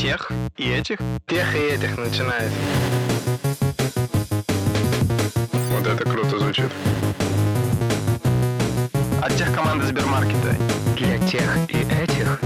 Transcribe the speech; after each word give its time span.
тех 0.00 0.32
и 0.56 0.70
этих? 0.70 0.98
Тех 1.26 1.54
и 1.54 1.58
этих 1.58 1.98
начинает. 1.98 2.50
Вот 5.70 5.86
это 5.86 6.04
круто 6.08 6.38
звучит. 6.38 6.70
От 9.20 9.36
тех 9.36 9.54
команды 9.54 9.86
Сбермаркета. 9.86 10.56
Для 10.96 11.18
тех 11.28 11.58
и 11.68 11.80
этих. 12.02 12.40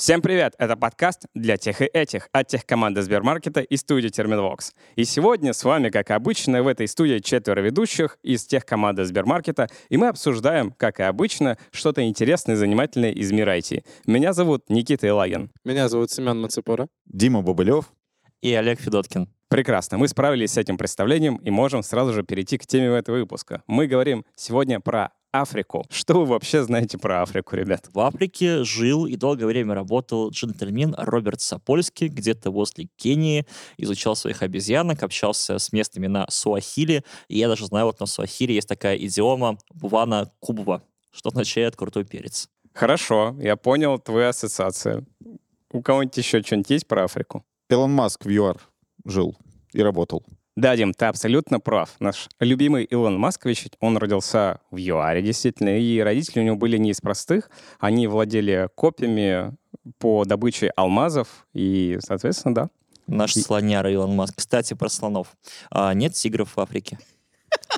Всем 0.00 0.22
привет! 0.22 0.54
Это 0.56 0.78
подкаст 0.78 1.26
для 1.34 1.58
тех 1.58 1.82
и 1.82 1.84
этих 1.84 2.30
от 2.32 2.46
тех 2.46 2.64
команды 2.64 3.02
Сбермаркета 3.02 3.60
и 3.60 3.76
студии 3.76 4.08
Терминвокс. 4.08 4.72
И 4.96 5.04
сегодня 5.04 5.52
с 5.52 5.62
вами, 5.62 5.90
как 5.90 6.10
обычно, 6.10 6.62
в 6.62 6.68
этой 6.68 6.88
студии 6.88 7.18
четверо 7.18 7.60
ведущих 7.60 8.16
из 8.22 8.46
тех 8.46 8.64
команды 8.64 9.04
Сбермаркета, 9.04 9.68
и 9.90 9.98
мы 9.98 10.08
обсуждаем, 10.08 10.72
как 10.78 11.00
и 11.00 11.02
обычно, 11.02 11.58
что-то 11.70 12.02
интересное 12.02 12.54
и 12.54 12.56
занимательное 12.56 13.10
из 13.10 13.30
мира 13.30 13.58
IT. 13.58 13.84
Меня 14.06 14.32
зовут 14.32 14.70
Никита 14.70 15.06
Илагин. 15.06 15.50
Меня 15.66 15.90
зовут 15.90 16.10
Семен 16.10 16.40
Мацепора. 16.40 16.88
Дима 17.04 17.42
Бобылев. 17.42 17.92
И 18.40 18.54
Олег 18.54 18.80
Федоткин. 18.80 19.28
Прекрасно, 19.48 19.98
мы 19.98 20.08
справились 20.08 20.52
с 20.52 20.56
этим 20.56 20.78
представлением 20.78 21.36
и 21.36 21.50
можем 21.50 21.82
сразу 21.82 22.14
же 22.14 22.22
перейти 22.22 22.56
к 22.56 22.64
теме 22.66 22.86
этого 22.86 23.16
выпуска. 23.16 23.62
Мы 23.66 23.86
говорим 23.86 24.24
сегодня 24.34 24.80
про 24.80 25.10
Африку. 25.32 25.84
Что 25.90 26.14
вы 26.14 26.26
вообще 26.26 26.62
знаете 26.64 26.98
про 26.98 27.22
Африку, 27.22 27.54
ребят? 27.54 27.88
В 27.92 28.00
Африке 28.00 28.64
жил 28.64 29.06
и 29.06 29.16
долгое 29.16 29.46
время 29.46 29.74
работал 29.74 30.30
джентльмен 30.30 30.94
Роберт 30.98 31.40
Сапольский, 31.40 32.08
где-то 32.08 32.50
возле 32.50 32.88
Кении, 32.96 33.46
изучал 33.76 34.16
своих 34.16 34.42
обезьянок, 34.42 35.02
общался 35.02 35.58
с 35.58 35.72
местными 35.72 36.08
на 36.08 36.26
суахили, 36.30 37.04
и 37.28 37.38
я 37.38 37.48
даже 37.48 37.66
знаю, 37.66 37.86
вот 37.86 38.00
на 38.00 38.06
суахили 38.06 38.52
есть 38.52 38.68
такая 38.68 38.96
идиома 38.96 39.58
«бувана 39.72 40.32
кубва», 40.40 40.82
что 41.12 41.28
означает 41.28 41.76
«крутой 41.76 42.04
перец». 42.04 42.48
Хорошо, 42.72 43.36
я 43.40 43.56
понял 43.56 43.98
твою 43.98 44.28
ассоциацию. 44.28 45.06
У 45.72 45.82
кого-нибудь 45.82 46.16
еще 46.16 46.42
что-нибудь 46.42 46.70
есть 46.70 46.86
про 46.86 47.04
Африку? 47.04 47.44
Илон 47.68 47.92
Маск 47.92 48.24
в 48.24 48.28
ЮАР 48.28 48.60
жил 49.04 49.36
и 49.72 49.82
работал. 49.82 50.24
Да, 50.56 50.76
Дим, 50.76 50.92
ты 50.92 51.06
абсолютно 51.06 51.60
прав. 51.60 51.94
Наш 52.00 52.28
любимый 52.40 52.84
Илон 52.84 53.18
Маскович, 53.18 53.68
он 53.78 53.96
родился 53.96 54.60
в 54.70 54.76
ЮАРе, 54.76 55.22
действительно, 55.22 55.78
и 55.78 56.00
родители 56.00 56.40
у 56.40 56.42
него 56.42 56.56
были 56.56 56.76
не 56.76 56.90
из 56.90 57.00
простых. 57.00 57.50
Они 57.78 58.06
владели 58.06 58.68
копьями 58.74 59.56
по 59.98 60.24
добыче 60.24 60.68
алмазов, 60.76 61.46
и, 61.54 61.98
соответственно, 62.00 62.54
да. 62.54 62.70
Наш 63.06 63.36
И- 63.36 63.40
слоняра 63.40 63.90
Илон 63.90 64.14
Маск. 64.14 64.34
Кстати, 64.36 64.74
про 64.74 64.88
слонов. 64.88 65.28
А, 65.70 65.94
нет 65.94 66.14
тигров 66.14 66.56
в 66.56 66.60
Африке. 66.60 66.98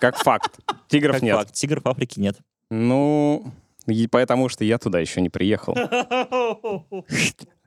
Как 0.01 0.17
факт. 0.17 0.59
Тигров 0.89 1.17
Как 1.17 1.23
нет. 1.23 1.37
факт, 1.37 1.53
тигров 1.55 1.85
в 1.85 1.89
Африке 1.89 2.21
нет. 2.21 2.37
Ну, 2.71 3.45
и 3.87 4.07
потому 4.09 4.49
что 4.49 4.65
я 4.65 4.79
туда 4.79 4.99
еще 4.99 5.21
не 5.21 5.31
приехал. 5.31 5.75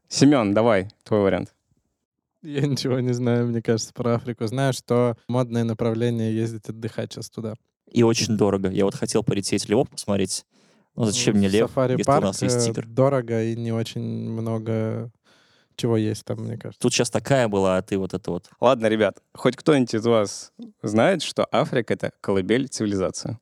Семен, 0.08 0.53
давай, 0.53 0.90
твой 1.03 1.22
вариант. 1.22 1.55
Я 2.45 2.61
ничего 2.67 2.99
не 2.99 3.13
знаю, 3.13 3.47
мне 3.47 3.61
кажется, 3.61 3.91
про 3.93 4.15
Африку. 4.15 4.45
Знаю, 4.45 4.73
что 4.73 5.17
модное 5.27 5.63
направление 5.63 6.33
ездить 6.35 6.69
отдыхать 6.69 7.11
сейчас 7.11 7.29
туда. 7.29 7.55
И 7.91 8.03
очень 8.03 8.38
дорого. 8.38 8.69
Я 8.69 8.85
вот 8.85 8.95
хотел 8.95 9.23
полететь 9.23 9.67
львов 9.67 9.89
посмотреть. 9.89 10.45
Ну 10.95 11.05
зачем 11.05 11.38
мне 11.38 11.47
лев, 11.47 11.67
Сафари 11.69 11.97
если 11.97 12.11
у 12.11 12.21
нас 12.21 12.41
есть 12.41 12.57
э, 12.57 12.71
тигр? 12.71 12.85
Дорого 12.85 13.43
и 13.43 13.55
не 13.55 13.73
очень 13.73 14.29
много 14.29 15.11
чего 15.75 15.97
есть 15.97 16.23
там, 16.23 16.39
мне 16.39 16.57
кажется. 16.57 16.79
Тут 16.79 16.93
сейчас 16.93 17.09
такая 17.09 17.47
была, 17.47 17.77
а 17.77 17.81
ты 17.81 17.97
вот 17.97 18.13
это 18.13 18.31
вот. 18.31 18.49
Ладно, 18.61 18.88
ребят, 18.88 19.21
хоть 19.33 19.57
кто-нибудь 19.57 19.93
из 19.93 20.05
вас 20.05 20.53
знает, 20.81 21.21
что 21.21 21.47
Африка— 21.51 21.93
это 21.95 22.11
колыбель 22.21 22.67
цивилизации? 22.67 23.39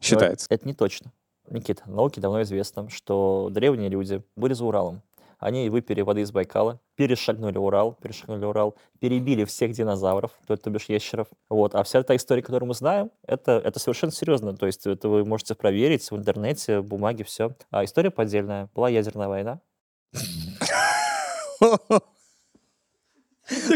Считается. 0.00 0.46
Это 0.48 0.66
не 0.66 0.74
точно. 0.74 1.12
Никита, 1.50 1.82
науке 1.86 2.20
давно 2.20 2.42
известно, 2.42 2.88
что 2.88 3.48
древние 3.50 3.90
люди 3.90 4.22
были 4.36 4.54
за 4.54 4.64
Уралом. 4.64 5.02
Они 5.42 5.68
выпили 5.70 6.02
воды 6.02 6.20
из 6.20 6.30
Байкала, 6.30 6.80
перешагнули 6.94 7.58
Урал, 7.58 7.94
перешагнули 8.00 8.44
Урал, 8.44 8.76
перебили 9.00 9.44
всех 9.44 9.72
динозавров, 9.72 10.30
то, 10.46 10.56
то 10.56 10.70
бишь 10.70 10.84
ящеров. 10.84 11.26
Вот. 11.50 11.74
А 11.74 11.82
вся 11.82 11.98
эта 11.98 12.14
история, 12.14 12.42
которую 12.42 12.68
мы 12.68 12.74
знаем, 12.74 13.10
это, 13.26 13.60
это 13.64 13.80
совершенно 13.80 14.12
серьезно. 14.12 14.56
То 14.56 14.66
есть 14.66 14.86
это 14.86 15.08
вы 15.08 15.24
можете 15.24 15.56
проверить 15.56 16.08
в 16.08 16.16
интернете, 16.16 16.80
бумаги, 16.80 17.24
все. 17.24 17.56
А 17.72 17.82
история 17.82 18.12
поддельная. 18.12 18.70
Была 18.72 18.88
ядерная 18.88 19.26
война. 19.26 19.60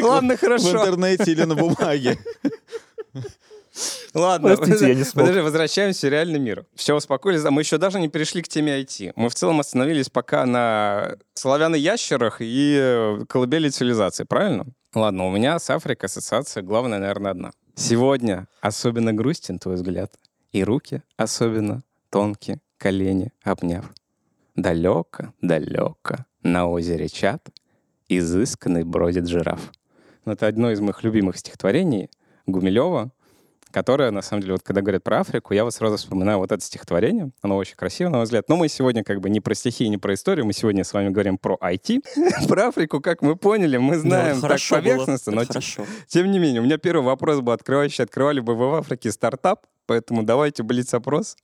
Ладно, 0.00 0.36
В 0.36 0.40
хорошо. 0.40 0.70
интернете 0.70 1.32
или 1.32 1.42
на 1.42 1.56
бумаге. 1.56 2.16
Ладно, 4.16 4.56
Простите, 4.56 4.88
я 4.88 4.94
не 4.94 5.04
смог. 5.04 5.26
подожди, 5.26 5.40
возвращаемся 5.42 6.06
в 6.06 6.10
реальный 6.10 6.38
мир. 6.38 6.64
Все, 6.74 6.96
успокоились, 6.96 7.44
а 7.44 7.50
мы 7.50 7.60
еще 7.60 7.76
даже 7.76 8.00
не 8.00 8.08
перешли 8.08 8.40
к 8.40 8.48
теме 8.48 8.80
IT. 8.80 9.12
Мы 9.14 9.28
в 9.28 9.34
целом 9.34 9.60
остановились 9.60 10.08
пока 10.08 10.46
на 10.46 11.16
славяно-ящерах 11.34 12.38
и 12.40 12.78
э, 12.80 13.24
колыбели 13.28 13.68
цивилизации, 13.68 14.24
правильно? 14.24 14.64
Ладно, 14.94 15.26
у 15.26 15.30
меня 15.30 15.58
с 15.58 15.68
Африкой 15.68 16.06
ассоциация 16.06 16.62
главная, 16.62 16.98
наверное, 16.98 17.32
одна. 17.32 17.50
Сегодня 17.74 18.48
особенно 18.62 19.12
грустен 19.12 19.58
твой 19.58 19.74
взгляд, 19.74 20.14
и 20.50 20.64
руки 20.64 21.02
особенно 21.18 21.82
тонкие, 22.08 22.60
колени 22.78 23.32
обняв. 23.42 23.84
Далеко, 24.54 25.34
далеко, 25.42 26.24
на 26.42 26.66
озере 26.66 27.10
Чат, 27.10 27.46
изысканный 28.08 28.84
бродит 28.84 29.28
жираф. 29.28 29.60
Ну, 30.24 30.32
Это 30.32 30.46
одно 30.46 30.70
из 30.70 30.80
моих 30.80 31.02
любимых 31.04 31.36
стихотворений 31.36 32.08
Гумилева, 32.46 33.10
которое, 33.70 34.10
на 34.10 34.22
самом 34.22 34.40
деле, 34.42 34.54
вот 34.54 34.62
когда 34.62 34.80
говорят 34.80 35.02
про 35.02 35.20
Африку, 35.20 35.52
я 35.52 35.64
вот 35.64 35.74
сразу 35.74 35.96
вспоминаю 35.96 36.38
вот 36.38 36.50
это 36.52 36.64
стихотворение. 36.64 37.30
Оно 37.42 37.56
очень 37.56 37.76
красиво, 37.76 38.08
на 38.08 38.16
мой 38.18 38.24
взгляд. 38.24 38.48
Но 38.48 38.56
мы 38.56 38.68
сегодня 38.68 39.04
как 39.04 39.20
бы 39.20 39.28
не 39.28 39.40
про 39.40 39.54
стихи 39.54 39.88
не 39.88 39.98
про 39.98 40.14
историю, 40.14 40.46
мы 40.46 40.52
сегодня 40.52 40.84
с 40.84 40.92
вами 40.92 41.10
говорим 41.10 41.36
про 41.38 41.56
IT. 41.60 42.02
Про 42.48 42.68
Африку, 42.68 43.00
как 43.00 43.22
мы 43.22 43.36
поняли, 43.36 43.76
мы 43.76 43.98
знаем 43.98 44.36
Ну, 44.36 44.40
так 44.42 44.50
хорошо 44.50 44.76
поверхностно, 44.76 45.32
но 45.32 45.42
Это 45.42 45.52
тем- 45.54 45.62
хорошо. 45.62 45.86
тем 46.06 46.30
не 46.30 46.38
менее, 46.38 46.60
у 46.60 46.64
меня 46.64 46.78
первый 46.78 47.02
вопрос 47.04 47.40
был, 47.40 47.52
открывающий, 47.52 48.04
открывали 48.04 48.40
бы 48.40 48.54
вы 48.54 48.70
в 48.70 48.74
Африке 48.74 49.10
стартап, 49.12 49.66
поэтому 49.86 50.22
давайте 50.22 50.62
блиц-опрос. 50.62 51.36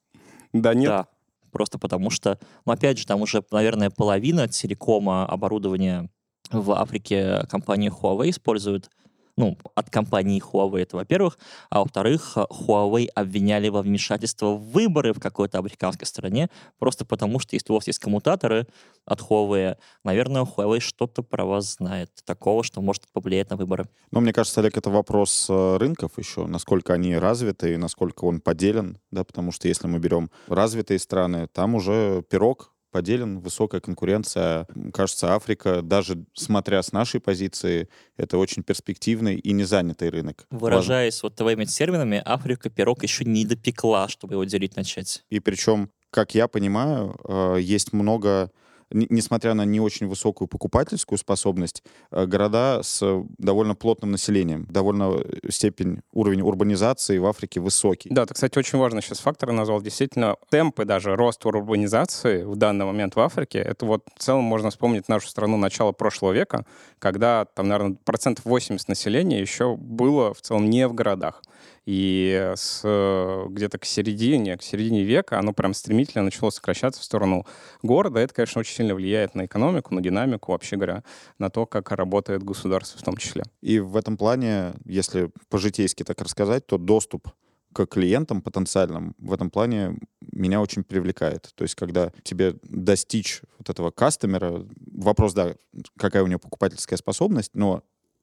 Да, 0.52 0.74
нет? 0.74 0.88
Да, 0.88 1.06
просто 1.50 1.78
потому 1.78 2.10
что, 2.10 2.38
ну, 2.64 2.72
опять 2.72 2.98
же, 2.98 3.06
там 3.06 3.20
уже, 3.22 3.42
наверное, 3.50 3.90
половина 3.90 4.48
телекома 4.48 5.26
оборудования 5.26 6.08
в 6.50 6.72
Африке 6.72 7.46
компании 7.50 7.90
Huawei 7.90 8.30
использует, 8.30 8.90
ну, 9.36 9.56
от 9.74 9.90
компании 9.90 10.42
Huawei, 10.42 10.82
это 10.82 10.96
во-первых, 10.96 11.38
а 11.70 11.80
во-вторых, 11.80 12.36
Huawei 12.36 13.06
обвиняли 13.14 13.68
во 13.68 13.82
вмешательство 13.82 14.54
в 14.54 14.70
выборы 14.72 15.12
в 15.12 15.20
какой-то 15.20 15.58
африканской 15.58 16.06
стране, 16.06 16.50
просто 16.78 17.04
потому 17.04 17.38
что 17.38 17.56
если 17.56 17.72
у 17.72 17.76
вас 17.76 17.86
есть 17.86 17.98
коммутаторы 17.98 18.66
от 19.04 19.20
Huawei, 19.20 19.76
наверное, 20.04 20.42
Huawei 20.42 20.80
что-то 20.80 21.22
про 21.22 21.44
вас 21.44 21.74
знает, 21.74 22.10
такого, 22.24 22.62
что 22.62 22.80
может 22.80 23.08
повлиять 23.12 23.50
на 23.50 23.56
выборы. 23.56 23.88
Но 24.10 24.20
мне 24.20 24.32
кажется, 24.32 24.60
Олег, 24.60 24.76
это 24.76 24.90
вопрос 24.90 25.46
э, 25.48 25.76
рынков 25.78 26.12
еще, 26.18 26.46
насколько 26.46 26.92
они 26.92 27.16
развиты 27.16 27.74
и 27.74 27.76
насколько 27.76 28.24
он 28.24 28.40
поделен, 28.40 28.98
да, 29.10 29.24
потому 29.24 29.52
что 29.52 29.68
если 29.68 29.86
мы 29.86 29.98
берем 29.98 30.30
развитые 30.48 30.98
страны, 30.98 31.48
там 31.52 31.74
уже 31.74 32.22
пирог 32.28 32.71
поделен, 32.92 33.40
высокая 33.40 33.80
конкуренция. 33.80 34.66
Кажется, 34.92 35.34
Африка, 35.34 35.82
даже 35.82 36.24
смотря 36.34 36.82
с 36.82 36.92
нашей 36.92 37.20
позиции, 37.20 37.88
это 38.16 38.38
очень 38.38 38.62
перспективный 38.62 39.36
и 39.36 39.52
незанятый 39.52 40.10
рынок. 40.10 40.46
Важно. 40.50 40.66
Выражаясь 40.66 41.22
вот 41.22 41.34
твоими 41.34 41.64
терминами, 41.64 42.22
Африка 42.24 42.70
пирог 42.70 43.02
еще 43.02 43.24
не 43.24 43.44
допекла, 43.44 44.06
чтобы 44.08 44.34
его 44.34 44.44
делить 44.44 44.76
начать. 44.76 45.24
И 45.30 45.40
причем, 45.40 45.90
как 46.10 46.34
я 46.34 46.46
понимаю, 46.46 47.16
э, 47.26 47.56
есть 47.60 47.92
много, 47.92 48.52
несмотря 48.92 49.54
на 49.54 49.64
не 49.64 49.80
очень 49.80 50.06
высокую 50.06 50.48
покупательскую 50.48 51.18
способность, 51.18 51.82
э, 52.10 52.26
города 52.26 52.80
с 52.82 53.02
э, 53.02 53.24
довольно 53.38 53.74
плотным 53.74 54.12
населением, 54.12 54.66
довольно 54.70 55.14
э, 55.14 55.50
степень, 55.50 56.00
уровень 56.12 56.42
урбанизации 56.42 57.18
в 57.18 57.26
Африке 57.26 57.60
высокий. 57.60 58.10
Да, 58.10 58.26
ты, 58.26 58.34
кстати, 58.34 58.58
очень 58.58 58.78
важный 58.78 59.02
сейчас 59.02 59.20
фактор 59.20 59.52
назвал. 59.52 59.80
Действительно, 59.80 60.36
темпы 60.50 60.84
даже 60.84 61.16
роста 61.16 61.48
урбанизации 61.48 62.44
в 62.44 62.56
данный 62.56 62.84
момент 62.84 63.16
в 63.16 63.20
Африке, 63.20 63.58
это 63.58 63.86
вот 63.86 64.04
в 64.16 64.22
целом 64.22 64.44
можно 64.44 64.70
вспомнить 64.70 65.08
нашу 65.08 65.28
страну 65.28 65.56
начала 65.56 65.92
прошлого 65.92 66.32
века, 66.32 66.64
когда 66.98 67.44
там, 67.44 67.68
наверное, 67.68 67.96
процентов 68.04 68.44
80 68.44 68.88
населения 68.88 69.40
еще 69.40 69.76
было 69.76 70.34
в 70.34 70.40
целом 70.40 70.68
не 70.70 70.86
в 70.86 70.94
городах. 70.94 71.42
И 71.84 72.52
с, 72.54 72.82
э, 72.84 73.46
где-то 73.48 73.78
к 73.78 73.84
середине, 73.84 74.56
к 74.56 74.62
середине 74.62 75.02
века 75.02 75.38
оно 75.38 75.52
прям 75.52 75.74
стремительно 75.74 76.24
начало 76.24 76.50
сокращаться 76.50 77.00
в 77.00 77.04
сторону 77.04 77.46
города. 77.82 78.20
Это, 78.20 78.34
конечно, 78.34 78.60
очень 78.60 78.76
сильно 78.76 78.94
влияет 78.94 79.34
на 79.34 79.46
экономику, 79.46 79.94
на 79.94 80.00
динамику, 80.00 80.52
вообще 80.52 80.76
говоря, 80.76 81.02
на 81.38 81.50
то, 81.50 81.66
как 81.66 81.90
работает 81.90 82.44
государство 82.44 82.98
в 82.98 83.02
том 83.02 83.16
числе. 83.16 83.42
И 83.60 83.80
в 83.80 83.96
этом 83.96 84.16
плане, 84.16 84.74
если 84.84 85.30
по-житейски 85.48 86.04
так 86.04 86.20
рассказать, 86.20 86.66
то 86.66 86.78
доступ 86.78 87.28
к 87.72 87.86
клиентам 87.86 88.42
потенциальным 88.42 89.14
в 89.18 89.32
этом 89.32 89.50
плане 89.50 89.98
меня 90.30 90.60
очень 90.60 90.84
привлекает. 90.84 91.50
То 91.54 91.62
есть, 91.62 91.74
когда 91.74 92.12
тебе 92.22 92.56
достичь 92.62 93.42
вот 93.58 93.70
этого 93.70 93.90
кастомера, 93.90 94.66
вопрос, 94.92 95.32
да, 95.32 95.54
какая 95.98 96.22
у 96.22 96.26
него 96.26 96.38
покупательская 96.38 96.96
способность, 96.96 97.52
но 97.54 97.82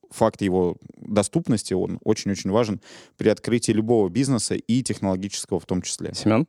факт 0.10 0.42
его 0.42 0.78
доступности, 0.98 1.74
он 1.74 2.00
очень-очень 2.04 2.52
важен 2.52 2.82
при 3.18 3.30
открытии 3.30 3.72
любого 3.72 4.10
бизнеса 4.10 4.56
и 4.56 4.84
технологического 4.84 5.60
в 5.60 5.66
том 5.66 5.82
числе. 5.82 6.14
Семен? 6.14 6.48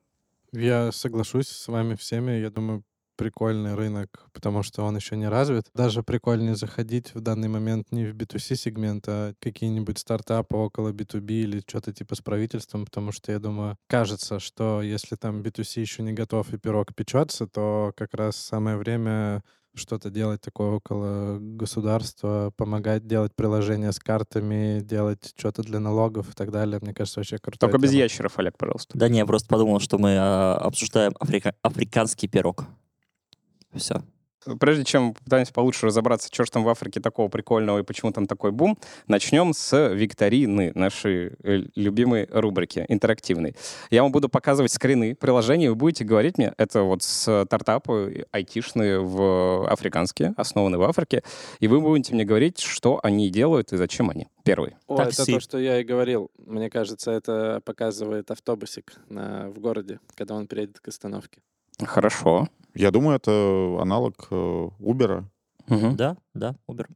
Я 0.52 0.92
соглашусь 0.92 1.48
с 1.48 1.68
вами 1.68 1.94
всеми. 1.94 2.32
Я 2.32 2.50
думаю, 2.50 2.84
прикольный 3.20 3.74
рынок, 3.74 4.24
потому 4.32 4.62
что 4.62 4.82
он 4.82 4.96
еще 4.96 5.14
не 5.14 5.28
развит. 5.28 5.66
Даже 5.74 6.02
прикольнее 6.02 6.56
заходить 6.56 7.14
в 7.14 7.20
данный 7.20 7.48
момент 7.48 7.92
не 7.92 8.06
в 8.06 8.16
B2C 8.16 8.54
сегмент, 8.56 9.04
а 9.08 9.34
какие-нибудь 9.40 9.98
стартапы 9.98 10.56
около 10.56 10.90
B2B 10.90 11.30
или 11.42 11.60
что-то 11.60 11.92
типа 11.92 12.14
с 12.14 12.22
правительством, 12.22 12.86
потому 12.86 13.12
что 13.12 13.30
я 13.30 13.38
думаю, 13.38 13.76
кажется, 13.88 14.40
что 14.40 14.80
если 14.80 15.16
там 15.16 15.42
B2C 15.42 15.80
еще 15.82 16.02
не 16.02 16.14
готов 16.14 16.54
и 16.54 16.56
пирог 16.56 16.94
печется, 16.94 17.46
то 17.46 17.92
как 17.94 18.14
раз 18.14 18.36
самое 18.36 18.78
время 18.78 19.42
что-то 19.74 20.10
делать 20.10 20.40
такое 20.40 20.70
около 20.72 21.38
государства, 21.40 22.52
помогать 22.56 23.06
делать 23.06 23.34
приложения 23.34 23.92
с 23.92 23.98
картами, 23.98 24.80
делать 24.80 25.32
что-то 25.36 25.62
для 25.62 25.78
налогов 25.78 26.30
и 26.30 26.32
так 26.32 26.50
далее. 26.50 26.78
Мне 26.82 26.94
кажется, 26.94 27.20
вообще 27.20 27.38
круто. 27.38 27.58
Только 27.58 27.78
без 27.78 27.92
ящеров, 27.92 28.38
Олег, 28.38 28.56
пожалуйста. 28.58 28.98
Да 28.98 29.08
не, 29.08 29.18
я 29.18 29.26
просто 29.26 29.48
подумал, 29.48 29.80
что 29.80 29.98
мы 29.98 30.16
а, 30.18 30.56
обсуждаем 30.56 31.14
африка- 31.20 31.54
африканский 31.62 32.28
пирог. 32.28 32.64
Все. 33.74 34.02
Прежде 34.58 34.84
чем 34.84 35.14
попытаемся 35.14 35.52
получше 35.52 35.86
разобраться, 35.86 36.28
что 36.32 36.44
же 36.44 36.50
там 36.50 36.64
в 36.64 36.68
Африке 36.68 37.00
такого 37.00 37.28
прикольного 37.28 37.80
и 37.80 37.82
почему 37.82 38.12
там 38.12 38.26
такой 38.26 38.52
бум, 38.52 38.78
начнем 39.06 39.52
с 39.52 39.88
викторины, 39.92 40.72
нашей 40.74 41.32
э, 41.42 41.64
любимой 41.74 42.26
рубрики, 42.30 42.84
интерактивной. 42.88 43.54
Я 43.90 44.02
вам 44.02 44.12
буду 44.12 44.28
показывать 44.28 44.72
скрины 44.72 45.14
приложений, 45.14 45.68
вы 45.68 45.74
будете 45.74 46.04
говорить 46.04 46.38
мне, 46.38 46.54
это 46.56 46.82
вот 46.82 47.02
стартапы 47.02 48.26
айтишные 48.32 49.00
в 49.00 49.70
африканские, 49.70 50.34
основаны 50.36 50.78
в 50.78 50.82
Африке, 50.82 51.22
и 51.58 51.68
вы 51.68 51.80
будете 51.80 52.14
мне 52.14 52.24
говорить, 52.24 52.60
что 52.60 53.00
они 53.02 53.30
делают 53.30 53.72
и 53.72 53.76
зачем 53.76 54.10
они. 54.10 54.28
Первый. 54.44 54.76
О, 54.86 54.94
это 54.94 55.16
Такси. 55.16 55.34
то, 55.34 55.40
что 55.40 55.58
я 55.58 55.80
и 55.80 55.84
говорил. 55.84 56.30
Мне 56.38 56.70
кажется, 56.70 57.10
это 57.10 57.60
показывает 57.64 58.30
автобусик 58.30 58.94
на, 59.08 59.50
в 59.50 59.58
городе, 59.58 60.00
когда 60.14 60.34
он 60.34 60.46
приедет 60.46 60.80
к 60.80 60.88
остановке. 60.88 61.40
Хорошо. 61.86 62.48
Я 62.74 62.90
думаю, 62.90 63.16
это 63.16 63.78
аналог 63.80 64.28
э, 64.30 64.68
Uber. 64.80 65.24
Мгм. 65.68 65.96
Да, 65.96 66.16
да, 66.34 66.56
Uber. 66.68 66.86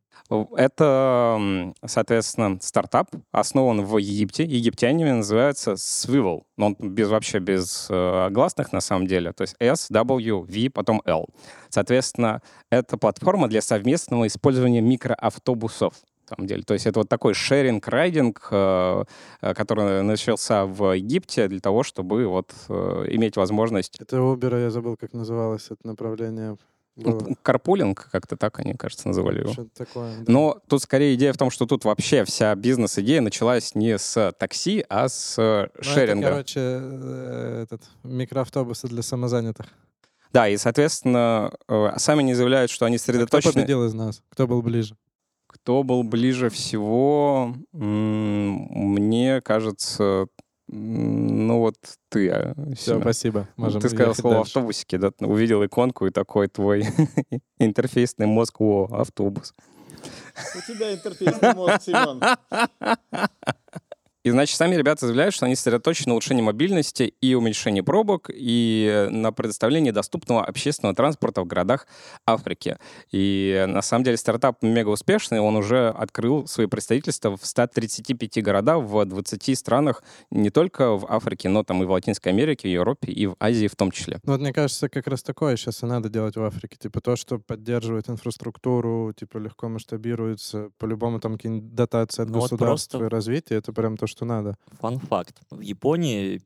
Это, 0.57 1.37
м, 1.39 1.75
соответственно, 1.87 2.59
стартап, 2.61 3.09
основан 3.31 3.85
в 3.85 3.99
Египте. 3.99 4.45
Египтянами 4.45 5.11
называется 5.11 5.73
Swivel. 5.73 6.43
Но 6.57 6.67
он 6.67 6.77
без, 6.81 7.09
вообще 7.09 7.39
без 7.39 7.87
э, 7.89 8.29
гласных 8.31 8.73
на 8.73 8.81
самом 8.81 9.07
деле. 9.07 9.33
То 9.33 9.43
есть 9.43 9.55
S, 9.61 9.91
W, 9.91 10.41
V, 10.41 10.71
потом 10.71 11.03
L. 11.05 11.29
Соответственно, 11.69 12.43
это 12.71 12.97
платформа 12.97 13.49
для 13.49 13.61
совместного 13.61 14.27
использования 14.27 14.81
микроавтобусов. 14.81 15.95
Самом 16.29 16.47
деле. 16.47 16.63
То 16.63 16.75
есть 16.75 16.87
это 16.87 17.01
вот 17.01 17.09
такой 17.09 17.35
шеринг-райдинг, 17.35 18.49
э, 18.51 19.05
э, 19.43 19.55
который 19.55 20.03
начался 20.03 20.65
в 20.65 20.93
Египте 20.97 21.49
для 21.49 21.61
того, 21.61 21.83
чтобы 21.83 22.27
вот 22.27 22.53
э, 22.69 23.05
иметь 23.11 23.37
возможность 23.37 23.97
Это 24.01 24.17
Uber, 24.17 24.63
я 24.63 24.71
забыл, 24.71 24.97
как 24.97 25.13
называлось 25.13 25.67
это 25.67 25.87
направление. 25.87 26.57
было. 26.97 27.35
карпулинг, 27.43 28.09
как-то 28.11 28.37
так 28.37 28.59
они, 28.61 28.73
кажется, 28.75 29.09
называли 29.09 29.41
его. 29.41 29.53
Что-то 29.53 29.71
такое. 29.85 30.17
да. 30.19 30.25
Но 30.33 30.61
тут 30.69 30.81
скорее 30.83 31.15
идея 31.17 31.33
в 31.33 31.37
том, 31.37 31.51
что 31.51 31.67
тут 31.67 31.85
вообще 31.85 32.25
вся 32.25 32.55
бизнес-идея 32.55 33.21
началась 33.21 33.75
не 33.75 33.99
с 33.99 34.33
такси, 34.39 34.85
а 34.89 35.09
с 35.09 35.35
э, 35.39 35.43
Ну, 35.43 35.81
это, 35.81 35.83
шеринга. 35.83 36.29
короче, 36.31 36.61
э, 36.61 37.61
этот, 37.65 37.83
микроавтобусы 38.05 38.87
для 38.89 39.03
самозанятых. 39.03 39.67
Да, 40.33 40.49
и, 40.49 40.57
соответственно, 40.57 41.53
сами 41.97 42.23
не 42.23 42.35
заявляют, 42.35 42.71
что 42.71 42.87
они 42.87 42.97
А 42.97 42.99
кто 42.99 43.07
сосредоточены. 43.13 43.53
победил 43.53 43.85
из 43.85 43.95
нас? 43.95 44.21
Кто 44.31 44.47
был 44.49 44.63
ближе? 44.63 44.97
Кто 45.65 45.83
был 45.83 46.03
ближе 46.03 46.51
всего? 46.51 47.55
Мне 47.73 49.41
кажется, 49.41 50.27
ну 50.69 51.59
вот 51.61 51.77
ты. 52.11 52.29
а, 52.29 52.55
Все, 52.77 53.01
спасибо. 53.01 53.49
Можем 53.57 53.81
Ты 53.81 53.89
сказал 53.89 54.15
слово 54.15 54.37
дальше. 54.37 54.49
автобусики, 54.51 54.97
да? 54.97 55.11
Увидел 55.21 55.65
иконку 55.65 56.07
и 56.07 56.11
такой 56.11 56.49
твой 56.49 56.85
интерфейсный 57.59 58.27
мозг, 58.27 58.61
о, 58.61 58.89
автобус. 58.93 59.55
У 60.55 60.71
тебя 60.71 60.93
интерфейсный 60.93 61.55
мозг, 61.55 61.81
Семен. 61.81 62.21
И, 64.25 64.31
значит, 64.31 64.57
сами 64.57 64.75
ребята 64.75 65.05
заявляют, 65.07 65.35
что 65.35 65.45
они 65.45 65.55
сосредоточены 65.55 66.09
на 66.09 66.15
улучшении 66.15 66.41
мобильности 66.41 67.15
и 67.21 67.35
уменьшении 67.35 67.83
пробок, 67.83 68.31
и 68.33 69.07
на 69.11 69.33
предоставлении 69.33 69.91
доступного 69.91 70.43
общественного 70.45 70.95
транспорта 70.97 71.43
в 71.43 71.47
городах 71.47 71.87
Африки. 72.27 72.79
И, 73.13 73.65
на 73.69 73.83
самом 73.83 74.05
деле, 74.05 74.17
стартап 74.17 74.63
мега 74.63 74.89
успешный, 74.89 75.41
он 75.41 75.57
уже 75.57 75.89
открыл 75.91 76.47
свои 76.47 76.67
представительства 76.67 77.37
в 77.37 77.45
135 77.45 78.43
городах 78.43 78.83
в 78.83 79.05
20 79.05 79.59
странах, 79.59 80.03
не 80.31 80.49
только 80.49 80.97
в 80.97 81.05
Африке, 81.13 81.51
но 81.51 81.63
там 81.63 81.83
и 81.83 81.87
в 81.87 81.91
Латинской 81.91 82.33
Америке, 82.33 82.67
в 82.67 82.71
Европе, 82.73 83.13
и 83.13 83.27
в 83.27 83.37
Азии 83.41 83.67
в 83.67 83.77
том 83.77 83.91
числе. 83.91 84.21
Ну, 84.25 84.33
вот 84.33 84.41
мне 84.41 84.55
кажется, 84.55 84.89
как 84.89 85.07
раз 85.07 85.23
такое 85.23 85.57
сейчас 85.57 85.83
и 85.83 85.87
надо 85.87 86.09
делать 86.09 86.37
в 86.37 86.43
Африке. 86.43 86.77
Типа 86.81 87.03
то, 87.03 87.17
что 87.17 87.39
поддерживает 87.39 88.09
инфраструктуру, 88.09 89.13
типа 89.13 89.37
легко 89.37 89.69
масштабируется, 89.69 90.71
по-любому 90.79 91.21
там 91.21 91.35
какие-нибудь 91.37 91.75
дотации 91.75 92.23
от 92.23 92.31
Ну, 92.31 92.37
вот 92.39 92.51
государства 92.51 92.99
просто- 92.99 93.05
и 93.05 93.09
развития, 93.09 93.55
это 93.57 93.73
прям 93.75 93.99
то, 93.99 94.07
что 94.07 94.14
надо. 94.23 94.57
Фан-факт. 94.81 95.41
В 95.51 95.61
Японии 95.61 96.43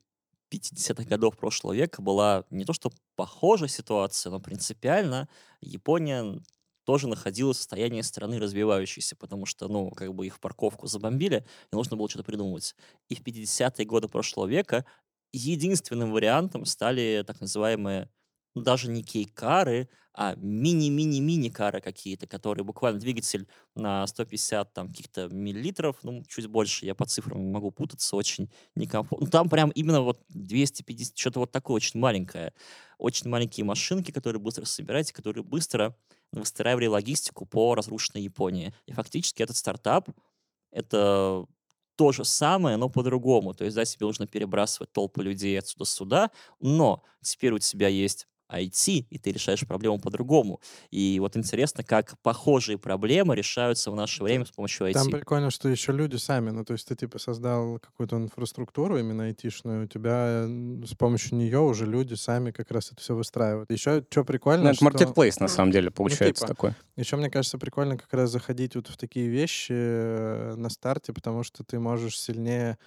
50-х 0.51 1.03
годов 1.03 1.37
прошлого 1.37 1.73
века 1.73 2.01
была 2.01 2.43
не 2.49 2.65
то 2.65 2.73
что 2.73 2.91
похожая 3.15 3.69
ситуация, 3.69 4.31
но 4.31 4.39
принципиально 4.39 5.29
Япония 5.61 6.41
тоже 6.85 7.07
находилась 7.07 7.57
в 7.57 7.59
состоянии 7.59 8.01
страны 8.01 8.39
развивающейся, 8.39 9.15
потому 9.15 9.45
что, 9.45 9.67
ну, 9.67 9.91
как 9.91 10.13
бы 10.15 10.25
их 10.25 10.39
парковку 10.39 10.87
забомбили, 10.87 11.45
и 11.71 11.75
нужно 11.75 11.95
было 11.95 12.09
что-то 12.09 12.25
придумывать. 12.25 12.75
И 13.09 13.15
в 13.15 13.21
50-е 13.21 13.85
годы 13.85 14.07
прошлого 14.07 14.47
века 14.47 14.85
единственным 15.31 16.11
вариантом 16.11 16.65
стали 16.65 17.23
так 17.27 17.41
называемые 17.41 18.09
ну, 18.59 18.65
даже 18.65 18.89
не 18.89 19.03
кейкары, 19.03 19.89
а 20.13 20.35
мини-мини-мини-кары 20.35 21.79
какие-то, 21.79 22.27
которые 22.27 22.65
буквально 22.65 22.99
двигатель 22.99 23.47
на 23.75 24.05
150 24.05 24.73
там 24.73 24.89
каких-то 24.89 25.29
миллилитров, 25.29 25.97
ну, 26.03 26.23
чуть 26.27 26.47
больше, 26.47 26.85
я 26.85 26.93
по 26.93 27.05
цифрам 27.05 27.39
могу 27.51 27.71
путаться, 27.71 28.15
очень 28.17 28.51
некомфортно. 28.75 29.25
Ну, 29.25 29.31
там 29.31 29.47
прям 29.47 29.69
именно 29.69 30.01
вот 30.01 30.19
250, 30.29 31.17
что-то 31.17 31.39
вот 31.39 31.51
такое 31.51 31.75
очень 31.77 31.99
маленькое. 31.99 32.53
Очень 32.97 33.29
маленькие 33.29 33.63
машинки, 33.63 34.11
которые 34.11 34.41
быстро 34.41 34.65
собираете, 34.65 35.13
которые 35.13 35.43
быстро 35.43 35.95
выстраивали 36.33 36.87
логистику 36.87 37.45
по 37.45 37.73
разрушенной 37.75 38.21
Японии. 38.21 38.73
И 38.87 38.91
фактически 38.91 39.41
этот 39.41 39.55
стартап— 39.55 40.09
это 40.71 41.45
то 41.95 42.11
же 42.11 42.25
самое, 42.25 42.77
но 42.77 42.89
по-другому. 42.89 43.53
То 43.53 43.63
есть, 43.63 43.75
да, 43.75 43.85
тебе 43.85 44.05
нужно 44.05 44.27
перебрасывать 44.27 44.91
толпы 44.91 45.23
людей 45.23 45.57
отсюда 45.57 45.85
сюда, 45.85 46.31
но 46.59 47.03
теперь 47.21 47.53
у 47.53 47.59
тебя 47.59 47.87
есть 47.87 48.27
IT, 48.51 49.05
и 49.09 49.17
ты 49.17 49.31
решаешь 49.31 49.65
проблему 49.67 49.99
по-другому. 49.99 50.59
И 50.91 51.19
вот 51.19 51.37
интересно, 51.37 51.83
как 51.83 52.17
похожие 52.21 52.77
проблемы 52.77 53.35
решаются 53.35 53.91
в 53.91 53.95
наше 53.95 54.23
время 54.23 54.45
с 54.45 54.51
помощью 54.51 54.87
IT. 54.87 54.93
Там 54.93 55.11
прикольно, 55.11 55.51
что 55.51 55.69
еще 55.69 55.91
люди 55.91 56.15
сами, 56.15 56.49
ну, 56.49 56.65
то 56.65 56.73
есть 56.73 56.87
ты, 56.87 56.95
типа, 56.95 57.19
создал 57.19 57.79
какую-то 57.79 58.17
инфраструктуру 58.17 58.97
именно 58.97 59.25
айтишную, 59.25 59.85
у 59.85 59.87
тебя 59.87 60.45
с 60.47 60.95
помощью 60.95 61.37
нее 61.37 61.59
уже 61.59 61.85
люди 61.85 62.15
сами 62.15 62.51
как 62.51 62.71
раз 62.71 62.91
это 62.91 63.01
все 63.01 63.15
выстраивают. 63.15 63.69
Еще 63.71 64.03
что 64.09 64.23
прикольно, 64.23 64.63
Ну, 64.63 64.69
это 64.69 64.75
что... 64.77 64.85
маркетплейс, 64.85 65.39
на 65.39 65.47
самом 65.47 65.71
деле, 65.71 65.91
получается 65.91 66.45
типа. 66.45 66.55
такой. 66.55 66.73
Еще, 66.95 67.15
мне 67.15 67.29
кажется, 67.29 67.57
прикольно 67.57 67.97
как 67.97 68.13
раз 68.13 68.31
заходить 68.31 68.75
вот 68.75 68.87
в 68.87 68.97
такие 68.97 69.27
вещи 69.27 69.71
э, 69.71 70.55
на 70.55 70.69
старте, 70.69 71.13
потому 71.13 71.43
что 71.43 71.63
ты 71.63 71.79
можешь 71.79 72.19
сильнее 72.19 72.77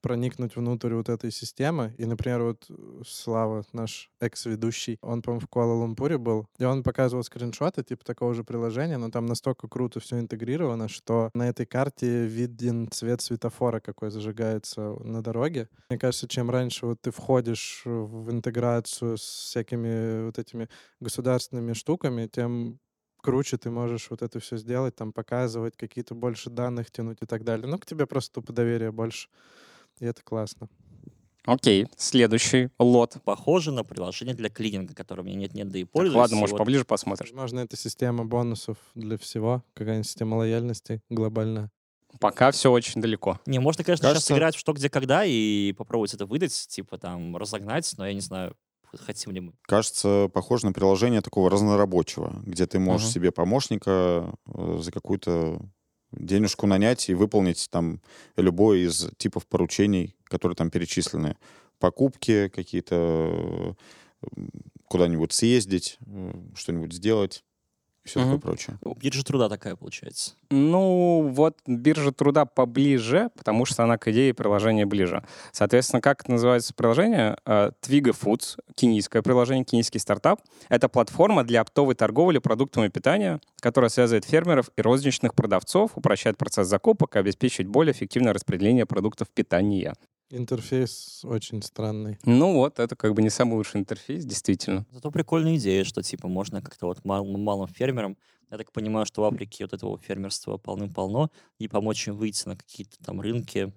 проникнуть 0.00 0.56
внутрь 0.56 0.94
вот 0.94 1.08
этой 1.08 1.30
системы. 1.30 1.94
И, 1.98 2.04
например, 2.04 2.42
вот 2.42 2.66
э, 2.68 3.02
Слава, 3.06 3.64
наш 3.72 4.10
экс-ведущий, 4.20 4.98
он, 5.02 5.22
по-моему, 5.22 5.40
в 5.40 5.48
Куала-Лумпуре 5.48 6.18
был, 6.18 6.46
и 6.58 6.64
он 6.64 6.82
показывал 6.82 7.24
скриншоты 7.24 7.82
типа 7.82 8.04
такого 8.04 8.34
же 8.34 8.44
приложения, 8.44 8.96
но 8.96 9.10
там 9.10 9.26
настолько 9.26 9.68
круто 9.68 10.00
все 10.00 10.18
интегрировано, 10.18 10.88
что 10.88 11.30
на 11.34 11.48
этой 11.48 11.66
карте 11.66 12.26
виден 12.26 12.88
цвет 12.90 13.20
светофора, 13.20 13.80
какой 13.80 14.10
зажигается 14.10 14.96
на 15.04 15.22
дороге. 15.22 15.68
Мне 15.88 15.98
кажется, 15.98 16.28
чем 16.28 16.50
раньше 16.50 16.86
вот 16.86 17.00
ты 17.00 17.10
входишь 17.10 17.82
в 17.84 18.30
интеграцию 18.30 19.16
с 19.16 19.22
всякими 19.22 20.24
вот 20.26 20.38
этими 20.38 20.68
государственными 21.00 21.72
штуками, 21.72 22.26
тем 22.26 22.78
круче 23.20 23.58
ты 23.58 23.70
можешь 23.70 24.10
вот 24.10 24.22
это 24.22 24.40
все 24.40 24.56
сделать, 24.56 24.96
там 24.96 25.12
показывать, 25.12 25.76
какие-то 25.76 26.14
больше 26.14 26.50
данных 26.50 26.90
тянуть 26.90 27.18
и 27.22 27.26
так 27.26 27.44
далее. 27.44 27.66
Ну, 27.66 27.78
к 27.78 27.86
тебе 27.86 28.06
просто 28.06 28.34
тупо 28.34 28.52
доверия 28.52 28.90
больше. 28.90 29.28
И 30.00 30.06
это 30.06 30.22
классно. 30.22 30.68
Окей, 31.46 31.86
следующий 31.96 32.68
лот. 32.78 33.16
Похоже 33.24 33.72
на 33.72 33.82
приложение 33.82 34.34
для 34.34 34.50
клининга, 34.50 34.94
которое 34.94 35.22
у 35.22 35.24
меня 35.24 35.36
нет-нет, 35.38 35.68
да 35.70 35.78
и 35.78 35.84
Так, 35.84 35.92
пользуюсь. 35.92 36.16
ладно, 36.16 36.34
И 36.34 36.38
может, 36.38 36.52
вот 36.52 36.58
поближе 36.58 36.84
посмотришь. 36.84 37.30
Возможно, 37.30 37.60
это 37.60 37.76
система 37.76 38.24
бонусов 38.24 38.76
для 38.94 39.16
всего, 39.16 39.64
какая-нибудь 39.74 40.06
система 40.06 40.34
лояльности 40.36 41.00
глобальная. 41.08 41.70
Пока 42.18 42.50
все 42.50 42.70
очень 42.70 43.00
далеко. 43.00 43.40
Не, 43.46 43.58
можно, 43.58 43.84
конечно, 43.84 44.02
Кажется- 44.02 44.20
сейчас 44.26 44.34
сыграть 44.36 44.56
в 44.56 44.58
что, 44.58 44.72
где, 44.74 44.90
когда 44.90 45.24
и 45.24 45.72
попробовать 45.72 46.12
это 46.12 46.26
выдать, 46.26 46.52
типа 46.68 46.98
там 46.98 47.36
разогнать, 47.36 47.90
но 47.96 48.06
я 48.06 48.12
не 48.12 48.20
знаю, 48.20 48.54
хотим 48.92 49.32
ли 49.32 49.40
мы. 49.40 49.52
Кажется, 49.62 50.28
похоже 50.34 50.66
на 50.66 50.72
приложение 50.72 51.20
такого 51.22 51.48
разнорабочего, 51.48 52.34
где 52.44 52.66
ты 52.66 52.78
можешь 52.78 53.06
Мгм. 53.06 53.12
себе 53.14 53.30
помощника 53.32 54.34
э, 54.54 54.78
за 54.82 54.90
какую-то 54.92 55.60
денежку 56.12 56.66
нанять 56.66 57.08
и 57.08 57.14
выполнить 57.14 57.68
там 57.70 58.00
любой 58.36 58.82
из 58.82 59.10
типов 59.16 59.46
поручений, 59.46 60.16
которые 60.24 60.56
там 60.56 60.70
перечислены. 60.70 61.36
Покупки, 61.78 62.48
какие-то 62.48 63.76
куда-нибудь 64.84 65.32
съездить, 65.32 65.98
э, 66.06 66.32
что-нибудь 66.54 66.92
сделать 66.92 67.44
все 68.04 68.20
Мгм. 68.20 68.28
такое 68.28 68.40
прочее. 68.40 68.78
Биржа 69.00 69.24
труда 69.24 69.48
такая 69.48 69.76
получается. 69.76 70.32
Ну, 70.50 71.28
вот 71.32 71.58
биржа 71.66 72.12
труда 72.12 72.44
поближе, 72.46 73.30
потому 73.36 73.64
что 73.66 73.84
она 73.84 73.98
к 73.98 74.08
идее 74.08 74.34
приложения 74.34 74.86
ближе. 74.86 75.22
Соответственно, 75.52 76.00
как 76.00 76.26
называется 76.28 76.74
приложение? 76.74 77.36
Э, 77.44 77.70
Twiga 77.82 78.14
Foods, 78.18 78.58
кенийское 78.74 79.22
приложение, 79.22 79.64
кенийский 79.64 80.00
стартап. 80.00 80.40
Это 80.68 80.88
платформа 80.88 81.44
для 81.44 81.60
оптовой 81.60 81.94
торговли 81.94 82.38
продуктами 82.38 82.88
питания, 82.88 83.40
которая 83.60 83.90
связывает 83.90 84.24
фермеров 84.24 84.70
и 84.76 84.82
розничных 84.82 85.34
продавцов, 85.34 85.92
упрощает 85.94 86.36
процесс 86.38 86.66
закупок 86.68 87.16
и 87.16 87.18
обеспечивает 87.18 87.68
более 87.68 87.92
эффективное 87.92 88.32
распределение 88.32 88.86
продуктов 88.86 89.28
питания. 89.28 89.94
Интерфейс 90.30 91.24
очень 91.24 91.60
странный. 91.62 92.18
Ну 92.24 92.54
вот, 92.54 92.78
это 92.78 92.94
как 92.94 93.14
бы 93.14 93.22
не 93.22 93.30
самый 93.30 93.54
лучший 93.54 93.80
интерфейс, 93.80 94.24
действительно. 94.24 94.86
Зато 94.92 95.10
прикольная 95.10 95.56
идея, 95.56 95.82
что 95.82 96.02
типа 96.02 96.28
можно 96.28 96.62
как-то 96.62 96.86
вот 96.86 97.04
мал- 97.04 97.24
малым 97.24 97.66
фермерам, 97.68 98.16
я 98.50 98.58
так 98.58 98.70
понимаю, 98.72 99.06
что 99.06 99.22
в 99.22 99.24
Африке 99.24 99.64
вот 99.64 99.72
этого 99.72 99.98
фермерства 99.98 100.56
полным-полно, 100.56 101.30
и 101.58 101.66
помочь 101.66 102.06
им 102.06 102.16
выйти 102.16 102.48
на 102.48 102.56
какие-то 102.56 102.96
там 103.04 103.20
рынки. 103.20 103.72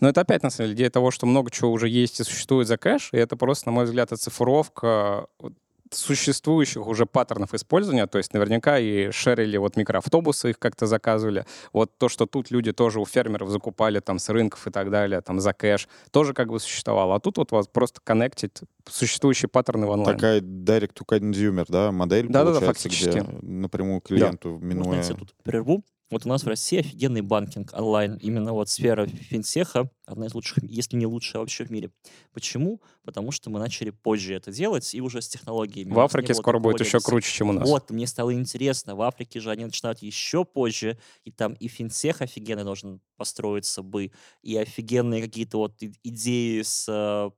Но 0.00 0.08
это 0.08 0.22
опять, 0.22 0.42
на 0.42 0.50
самом 0.50 0.68
деле, 0.68 0.78
идея 0.78 0.90
того, 0.90 1.10
что 1.10 1.26
много 1.26 1.50
чего 1.50 1.70
уже 1.70 1.88
есть 1.88 2.18
и 2.18 2.24
существует 2.24 2.66
за 2.66 2.76
кэш, 2.78 3.10
и 3.12 3.18
это 3.18 3.36
просто, 3.36 3.68
на 3.68 3.72
мой 3.72 3.84
взгляд, 3.84 4.10
оцифровка 4.10 5.26
вот 5.38 5.52
существующих 5.94 6.86
уже 6.86 7.06
паттернов 7.06 7.54
использования, 7.54 8.06
то 8.06 8.18
есть 8.18 8.32
наверняка 8.32 8.78
и 8.78 9.10
шерили 9.10 9.56
вот 9.56 9.76
микроавтобусы, 9.76 10.50
их 10.50 10.58
как-то 10.58 10.86
заказывали. 10.86 11.44
Вот 11.72 11.96
то, 11.98 12.08
что 12.08 12.26
тут 12.26 12.50
люди 12.50 12.72
тоже 12.72 13.00
у 13.00 13.06
фермеров 13.06 13.50
закупали 13.50 14.00
там 14.00 14.18
с 14.18 14.28
рынков 14.28 14.66
и 14.66 14.70
так 14.70 14.90
далее, 14.90 15.20
там 15.20 15.40
за 15.40 15.52
кэш, 15.52 15.88
тоже 16.10 16.34
как 16.34 16.48
бы 16.48 16.60
существовало. 16.60 17.16
А 17.16 17.20
тут 17.20 17.38
вот 17.38 17.52
вас 17.52 17.66
просто 17.68 18.00
коннектить 18.02 18.60
существующие 18.88 19.48
паттерны 19.48 19.86
в 19.86 19.90
онлайн. 19.90 20.16
Такая 20.16 20.40
direct 20.40 20.92
to 20.94 21.06
consumer, 21.06 21.64
да, 21.68 21.92
модель 21.92 22.28
Да-да-да, 22.28 22.60
получается, 22.60 22.88
где 22.88 23.20
фактически. 23.20 23.44
напрямую 23.44 24.00
клиенту, 24.00 24.50
Можно 24.50 24.66
минуя... 24.66 24.96
я 24.96 25.02
тебя 25.02 25.16
тут 25.16 25.34
прерву? 25.42 25.84
Вот 26.12 26.26
у 26.26 26.28
нас 26.28 26.44
в 26.44 26.46
России 26.46 26.80
офигенный 26.80 27.22
банкинг 27.22 27.72
онлайн. 27.72 28.18
Именно 28.18 28.52
вот 28.52 28.68
сфера 28.68 29.06
финтеха 29.06 29.90
одна 30.04 30.26
из 30.26 30.34
лучших, 30.34 30.62
если 30.62 30.98
не 30.98 31.06
лучшая 31.06 31.40
вообще 31.40 31.64
в 31.64 31.70
мире. 31.70 31.90
Почему? 32.34 32.82
Потому 33.02 33.32
что 33.32 33.48
мы 33.48 33.58
начали 33.58 33.88
позже 33.88 34.34
это 34.34 34.52
делать 34.52 34.94
и 34.94 35.00
уже 35.00 35.22
с 35.22 35.28
технологиями. 35.28 35.90
В 35.90 35.98
Африке 36.00 36.34
скоро 36.34 36.58
будет 36.58 36.80
еще 36.80 37.00
круче, 37.00 37.32
чем 37.32 37.48
у 37.48 37.52
нас. 37.54 37.66
Вот, 37.66 37.90
мне 37.90 38.06
стало 38.06 38.34
интересно. 38.34 38.94
В 38.94 39.00
Африке 39.00 39.40
же 39.40 39.50
они 39.50 39.64
начинают 39.64 40.00
еще 40.00 40.44
позже, 40.44 40.98
и 41.24 41.30
там 41.30 41.54
и 41.54 41.66
финтех 41.66 42.20
офигенный 42.20 42.64
должен 42.64 43.00
построиться 43.16 43.82
бы, 43.82 44.12
и 44.42 44.54
офигенные 44.58 45.22
какие-то 45.22 45.56
вот 45.56 45.76
идеи 45.80 46.60
с 46.60 46.86
э, 46.90 47.30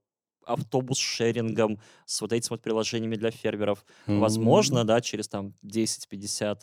автобус-шерингом, 0.47 1.79
с 2.07 2.21
вот 2.21 2.33
этими 2.33 2.51
вот 2.51 2.63
приложениями 2.63 3.15
для 3.15 3.31
фермеров. 3.31 3.85
Возможно, 4.09 4.85
да, 4.85 5.01
через 5.01 5.29
там 5.29 5.55
10-50 5.65 6.63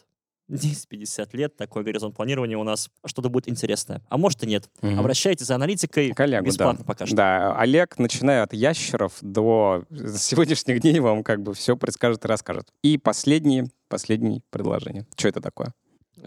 10-50 0.52 1.30
лет 1.34 1.56
такой 1.56 1.84
горизонт 1.84 2.16
планирования 2.16 2.58
у 2.58 2.64
нас 2.64 2.90
что-то 3.06 3.30
будет 3.30 3.48
интересное. 3.50 4.02
А 4.10 4.18
может 4.18 4.44
и 4.44 4.48
нет. 4.48 4.70
Мгм. 4.82 5.00
Обращайтесь 5.00 5.46
за 5.48 5.56
аналитикой. 5.56 6.12
Коллегу, 6.12 6.46
бесплатно 6.46 6.80
да. 6.80 6.86
пока 6.86 7.06
что. 7.06 7.16
Да, 7.16 7.56
Олег, 7.58 7.98
начиная 7.98 8.44
от 8.44 8.54
ящеров 8.54 9.18
до 9.22 9.84
сегодняшних 10.16 10.82
дней, 10.82 11.00
вам 11.00 11.24
как 11.24 11.42
бы 11.42 11.54
все 11.54 11.76
предскажет 11.78 12.24
и 12.26 12.28
расскажет. 12.28 12.68
И 12.84 12.98
последнее, 12.98 13.68
последнее 13.88 14.42
предложение. 14.50 15.06
Что 15.18 15.30
это 15.30 15.42
такое? 15.42 15.74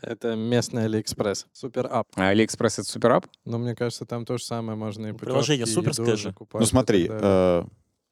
Это 0.02 0.34
местный 0.34 0.86
Алиэкспресс. 0.86 1.46
Super 1.52 1.86
app. 1.90 2.08
А 2.16 2.28
Алиэкспресс— 2.28 2.78
это 2.80 2.88
super 2.88 3.09
app? 3.09 3.26
Но 3.44 3.58
мне 3.58 3.76
кажется, 3.76 4.06
там 4.06 4.24
то 4.24 4.38
же 4.38 4.44
самое 4.44 4.76
можно 4.76 5.06
и 5.08 5.12
Ну, 5.12 5.18
приложение 5.18 5.66
путевки, 5.66 5.92
суперское 5.92 6.16
же. 6.16 6.34
Ну 6.52 6.60
и 6.60 6.64
смотри, 6.64 7.06
так 7.06 7.20
далее. 7.20 7.62
э, 7.62 7.64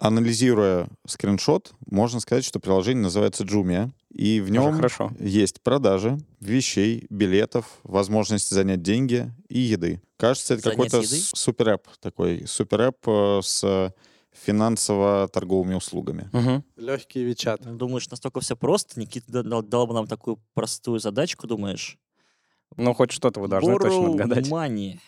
анализируя 0.02 0.88
скриншот, 1.06 1.72
можно 1.86 2.18
сказать, 2.18 2.44
что 2.44 2.58
приложение 2.58 3.04
называется 3.04 3.44
Jumia, 3.44 3.90
и 4.12 4.40
в 4.40 4.50
нем 4.50 4.74
хорошо. 4.74 5.12
есть 5.20 5.62
продажи 5.62 6.18
вещей, 6.40 7.06
билетов, 7.08 7.78
возможность 7.84 8.50
занять 8.50 8.82
деньги 8.82 9.32
и 9.48 9.60
еды. 9.60 10.02
Кажется, 10.16 10.54
это 10.54 10.70
какой-то 10.70 11.02
super 11.04 11.56
app 11.56 11.86
такой, 12.00 12.44
super 12.48 12.78
app 12.78 12.96
э, 13.06 13.40
с 13.44 13.94
финансово-торговыми 14.32 15.74
услугами. 15.74 16.28
Мгм. 16.32 16.64
Легкий 16.76 17.22
Вичат. 17.22 17.60
Думаешь, 17.76 18.10
настолько 18.10 18.40
все 18.40 18.56
просто? 18.56 18.98
Никита 18.98 19.30
да- 19.30 19.42
дал, 19.44 19.62
дал 19.62 19.86
бы 19.86 19.94
нам 19.94 20.08
такую 20.08 20.40
простую 20.54 20.98
задачку, 20.98 21.46
думаешь? 21.46 21.96
Ну, 22.76 22.92
хоть 22.94 23.12
что-то 23.12 23.38
вы 23.38 23.46
должны 23.46 23.78
точно 23.78 23.98
Borrow 23.98 24.10
отгадать. 24.20 24.48
money. 24.48 24.98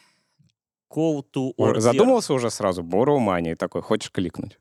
Call 0.88 1.24
to 1.34 1.50
order. 1.58 1.80
Задумался 1.80 2.32
уже 2.32 2.50
сразу? 2.50 2.82
Borrow 2.82 3.18
money 3.18 3.56
такой, 3.56 3.82
хочешь 3.82 4.12
кликнуть? 4.12 4.58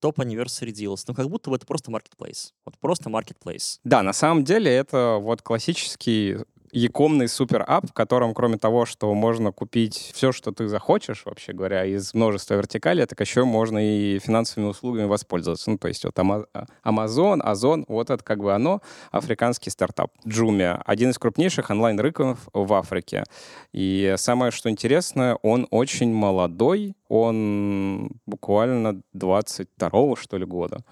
Топ 0.00 0.18
anniversary 0.20 0.72
deals. 0.72 1.04
Ну, 1.08 1.14
как 1.14 1.28
будто 1.28 1.50
бы 1.50 1.56
это 1.56 1.66
просто 1.66 1.90
marketplace. 1.90 2.52
Вот 2.64 2.78
просто 2.78 3.10
marketplace. 3.10 3.78
Да, 3.84 4.02
на 4.02 4.12
самом 4.12 4.44
деле 4.44 4.70
это 4.70 5.18
вот 5.20 5.42
классический 5.42 6.38
якомный 6.76 7.26
супер-ап, 7.26 7.88
в 7.88 7.92
котором, 7.94 8.34
кроме 8.34 8.58
того, 8.58 8.84
что 8.84 9.12
можно 9.14 9.50
купить 9.50 10.12
все, 10.14 10.30
что 10.30 10.52
ты 10.52 10.68
захочешь, 10.68 11.22
вообще 11.24 11.54
говоря, 11.54 11.86
из 11.86 12.12
множества 12.12 12.54
вертикалей, 12.54 13.06
так 13.06 13.18
еще 13.20 13.44
можно 13.44 13.78
и 13.78 14.18
финансовыми 14.18 14.68
услугами 14.68 15.06
воспользоваться. 15.06 15.70
Ну, 15.70 15.78
то 15.78 15.88
есть 15.88 16.04
вот 16.04 16.18
а- 16.18 16.66
Amazon, 16.84 17.40
Озон, 17.40 17.86
вот 17.88 18.10
это 18.10 18.22
как 18.22 18.40
бы 18.40 18.52
оно, 18.52 18.82
африканский 19.10 19.70
стартап. 19.70 20.12
Jumia— 20.26 20.82
один 20.84 21.10
из 21.10 21.18
крупнейших 21.18 21.70
онлайн-рынков 21.70 22.46
в 22.52 22.74
Африке. 22.74 23.24
И 23.72 24.14
самое, 24.18 24.52
что 24.52 24.68
интересно, 24.68 25.38
он 25.42 25.66
очень 25.70 26.12
молодой, 26.12 26.94
он 27.08 28.10
буквально 28.26 29.00
22-го, 29.14 30.16
что 30.16 30.36
ли, 30.36 30.44
года. 30.44 30.84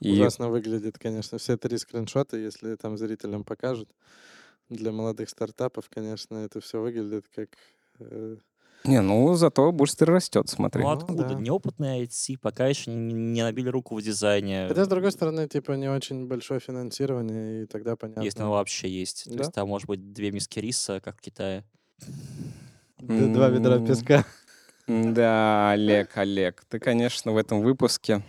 И 0.00 0.12
Ужасно 0.12 0.48
выглядит, 0.48 0.96
конечно, 0.96 1.38
все 1.38 1.56
три 1.56 1.76
скриншота, 1.76 2.36
если 2.36 2.76
там 2.76 2.96
зрителям 2.96 3.42
покажут. 3.42 3.88
Для 4.68 4.92
молодых 4.92 5.28
стартапов, 5.30 5.88
конечно, 5.88 6.36
это 6.38 6.60
все 6.60 6.80
выглядит 6.80 7.24
как... 7.34 7.48
э, 8.00 8.36
Не, 8.84 9.00
ну 9.00 9.34
зато 9.34 9.72
быстро 9.72 10.12
растет, 10.14 10.48
смотри. 10.48 10.82
Ну, 10.82 10.88
Ну, 10.90 10.94
откуда? 10.96 11.24
да. 11.24 11.34
Неопытные 11.34 12.04
IT 12.04 12.38
пока 12.40 12.66
еще 12.66 12.90
не, 12.92 13.14
не 13.14 13.42
набили 13.42 13.68
руку 13.70 13.96
в 13.96 14.02
дизайне. 14.02 14.66
Хотя, 14.68 14.84
с 14.84 14.88
другой 14.88 15.12
стороны, 15.12 15.48
типа, 15.48 15.72
не 15.72 15.88
очень 15.88 16.26
большое 16.26 16.60
финансирование, 16.60 17.62
и 17.62 17.66
тогда 17.66 17.96
понятно. 17.96 18.22
Если 18.22 18.40
оно 18.42 18.52
вообще 18.52 18.88
есть. 18.88 19.24
То 19.24 19.30
Да? 19.30 19.38
есть 19.38 19.52
там 19.54 19.68
может 19.68 19.88
быть 19.88 20.12
две 20.12 20.30
миски 20.30 20.58
риса, 20.58 21.00
как 21.00 21.16
в 21.16 21.20
Китае. 21.20 21.64
Два 22.98 23.48
ведра 23.48 23.78
песка. 23.78 24.24
Да, 24.86 25.70
Олег, 25.72 26.16
Олег, 26.16 26.64
ты, 26.68 26.78
конечно, 26.78 27.32
в 27.32 27.36
этом 27.36 27.60
выпуске 27.62 28.22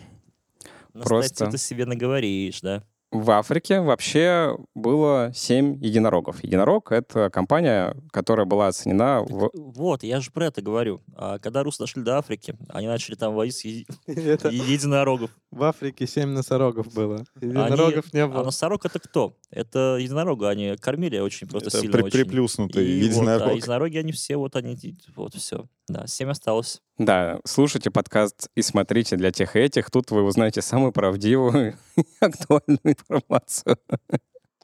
Просто- 0.93 1.49
ты 1.49 1.57
себе 1.57 1.85
наговоришь, 1.85 2.59
да? 2.61 2.83
В 3.11 3.31
Африке 3.31 3.81
вообще 3.81 4.55
было 4.75 5.31
семь 5.33 5.83
единорогов. 5.83 6.43
Единорог— 6.43 6.91
это 6.93 7.31
компания, 7.31 7.95
которая 8.11 8.45
была 8.45 8.67
оценена 8.67 9.21
в... 9.27 9.49
Вот, 9.55 10.03
я 10.03 10.19
же 10.21 10.29
про 10.31 10.45
это 10.45 10.61
говорю. 10.61 11.01
А 11.15 11.39
когда 11.39 11.63
русы 11.63 11.79
дошли 11.79 12.03
до 12.03 12.19
Африки, 12.19 12.55
они 12.69 12.85
начали 12.85 13.15
там 13.15 13.33
возить 13.33 13.87
Это 14.05 14.49
единорогов. 14.49 15.31
в 15.49 15.63
Африке 15.63 16.05
семь 16.05 16.29
носорогов 16.29 16.93
было. 16.93 17.23
Единорогов 17.41 18.13
не 18.13 18.19
А 18.19 18.27
было. 18.27 18.43
носорог 18.43 18.85
это 18.85 18.99
кто? 18.99 19.35
Это 19.49 19.97
единорога. 19.99 20.49
Они 20.49 20.75
кормили 20.79 21.17
очень 21.17 21.47
просто 21.47 21.69
Это 21.69 21.79
сильно 21.79 21.93
при- 21.93 22.03
очень. 22.03 22.11
приплюснутый 22.19 22.83
вот, 22.85 23.03
единорог. 23.05 23.47
а 23.47 23.53
единороги, 23.53 23.97
они 23.97 24.11
все, 24.11 24.37
вот 24.37 24.55
они, 24.55 24.77
вот 25.15 25.33
все. 25.33 25.65
Да, 25.89 26.05
семь 26.05 26.29
осталось. 26.29 26.81
Да, 26.99 27.39
слушайте 27.45 27.89
подкаст 27.89 28.49
и 28.55 28.61
смотрите 28.61 29.15
для 29.15 29.31
тех 29.31 29.55
и 29.55 29.59
этих. 29.59 29.89
Тут 29.89 30.11
вы 30.11 30.21
узнаете 30.23 30.61
самую 30.61 30.91
правдивую 30.91 31.75
и 31.97 32.03
актуальную 32.19 32.79
информацию. 32.83 33.77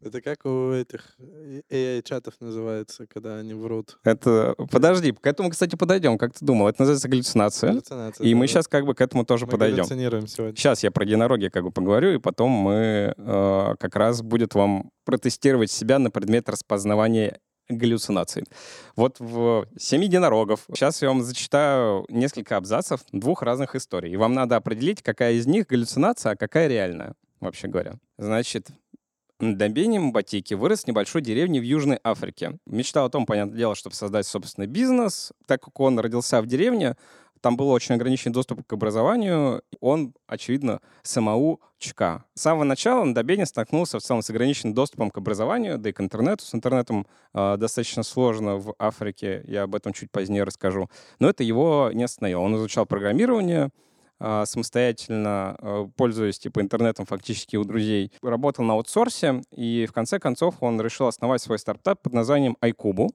Это 0.06 0.22
как 0.22 0.46
у 0.46 0.72
этих 0.72 1.18
AI-чатов 1.72 2.36
называется, 2.40 3.08
когда 3.08 3.38
они 3.38 3.56
врут. 3.56 3.98
Это... 4.04 4.54
Подожди, 4.70 5.14
к 5.14 5.26
этому, 5.26 5.50
кстати, 5.50 5.76
подойдем. 5.76 6.20
Как 6.20 6.32
ты 6.32 6.46
думал? 6.46 6.68
Это 6.68 6.84
называется 6.84 7.10
галлюцинация. 7.10 7.72
Галлюцинация, 7.72 8.24
И 8.24 8.36
мы 8.36 8.42
да-да. 8.42 8.48
сейчас 8.48 8.68
как 8.68 8.86
бы 8.86 8.94
к 8.94 9.02
этому 9.02 9.26
тоже 9.26 9.48
Мы 9.48 9.54
подойдем. 9.54 9.78
галлюцинируем 9.78 10.28
сегодня. 10.28 10.56
Сейчас 10.56 10.84
я 10.84 10.92
про 10.92 11.06
единороги 11.06 11.48
как 11.48 11.64
бы 11.64 11.72
поговорю, 11.72 12.14
и 12.14 12.20
потом 12.20 12.52
мы 12.52 13.16
э, 13.18 13.76
как 13.80 13.96
раз 13.96 14.22
будет 14.22 14.54
вам 14.54 14.92
протестировать 15.06 15.72
себя 15.72 15.98
на 15.98 16.12
предмет 16.12 16.50
распознавания 16.50 17.40
галлюцинаций. 17.70 18.44
Вот 18.96 19.20
в 19.20 19.68
«Семь 19.78 20.04
единорогов» 20.04 20.66
сейчас 20.68 21.02
я 21.02 21.10
вам 21.10 21.22
зачитаю 21.22 22.06
несколько 22.10 22.58
абзацев 22.58 23.02
двух 23.12 23.42
разных 23.42 23.76
историй. 23.76 24.12
И 24.12 24.18
вам 24.18 24.34
надо 24.34 24.56
определить, 24.56 25.02
какая 25.02 25.34
из 25.34 25.48
них 25.48 25.68
галлюцинация, 25.68 26.34
а 26.34 26.36
какая 26.36 26.68
реальная, 26.68 27.16
вообще 27.40 27.68
говоря. 27.68 27.96
Значит, 28.18 28.70
Ndabeni 29.42 30.00
Мбатики 30.00 30.54
вырос 30.54 30.84
в 30.84 30.88
небольшой 30.88 31.22
деревне 31.22 31.60
в 31.60 31.64
Южной 31.64 32.00
Африке. 32.04 32.58
Мечтал 32.66 33.06
о 33.06 33.10
том, 33.10 33.26
понятное 33.26 33.58
дело, 33.58 33.76
чтобы 33.76 33.96
создать 33.96 34.26
собственный 34.26 34.68
бизнес. 34.68 35.34
Так 35.46 35.62
как 35.62 35.78
он 35.80 36.00
родился 36.00 36.42
в 36.42 36.48
деревне, 36.48 36.96
там 37.46 37.58
был 37.58 37.70
очень 37.70 37.94
ограниченный 37.94 38.34
доступ 38.34 38.66
к 38.66 38.74
образованию. 38.74 39.62
Он, 39.80 40.16
очевидно, 40.26 40.82
самоучка. 41.04 42.26
С 42.34 42.42
самого 42.42 42.64
начала 42.64 43.06
Ndabeni 43.06 43.46
столкнулся 43.46 44.00
в 44.00 44.02
целом 44.02 44.24
с 44.24 44.32
ограниченным 44.32 44.74
доступом 44.74 45.12
к 45.12 45.18
образованию, 45.20 45.78
да 45.78 45.92
и 45.92 45.94
к 45.94 46.02
интернету. 46.02 46.44
С 46.44 46.56
интернетом 46.56 47.06
э, 47.36 47.58
достаточно 47.58 48.02
сложно 48.02 48.56
в 48.56 48.74
Африке, 48.80 49.44
я 49.46 49.62
об 49.62 49.76
этом 49.76 49.94
чуть 49.94 50.10
позднее 50.10 50.44
расскажу. 50.44 50.90
Но 51.20 51.30
это 51.30 51.44
его 51.44 51.92
не 51.94 52.06
остановило. 52.06 52.42
Он 52.42 52.56
изучал 52.56 52.88
программирование, 52.88 53.70
а, 54.18 54.46
самостоятельно, 54.46 55.56
а, 55.60 55.90
пользуясь 55.96 56.40
типа 56.40 56.62
интернетом 56.62 57.06
фактически 57.06 57.58
у 57.58 57.64
друзей. 57.64 58.12
Работал 58.24 58.66
на 58.66 58.74
аутсорсе, 58.74 59.44
и 59.52 59.86
в 59.88 59.94
конце 59.94 60.18
концов 60.18 60.56
он 60.62 60.82
решил 60.82 61.06
основать 61.06 61.44
свой 61.44 61.60
стартап 61.60 62.02
под 62.02 62.14
названием 62.14 62.58
iCubu. 62.60 63.10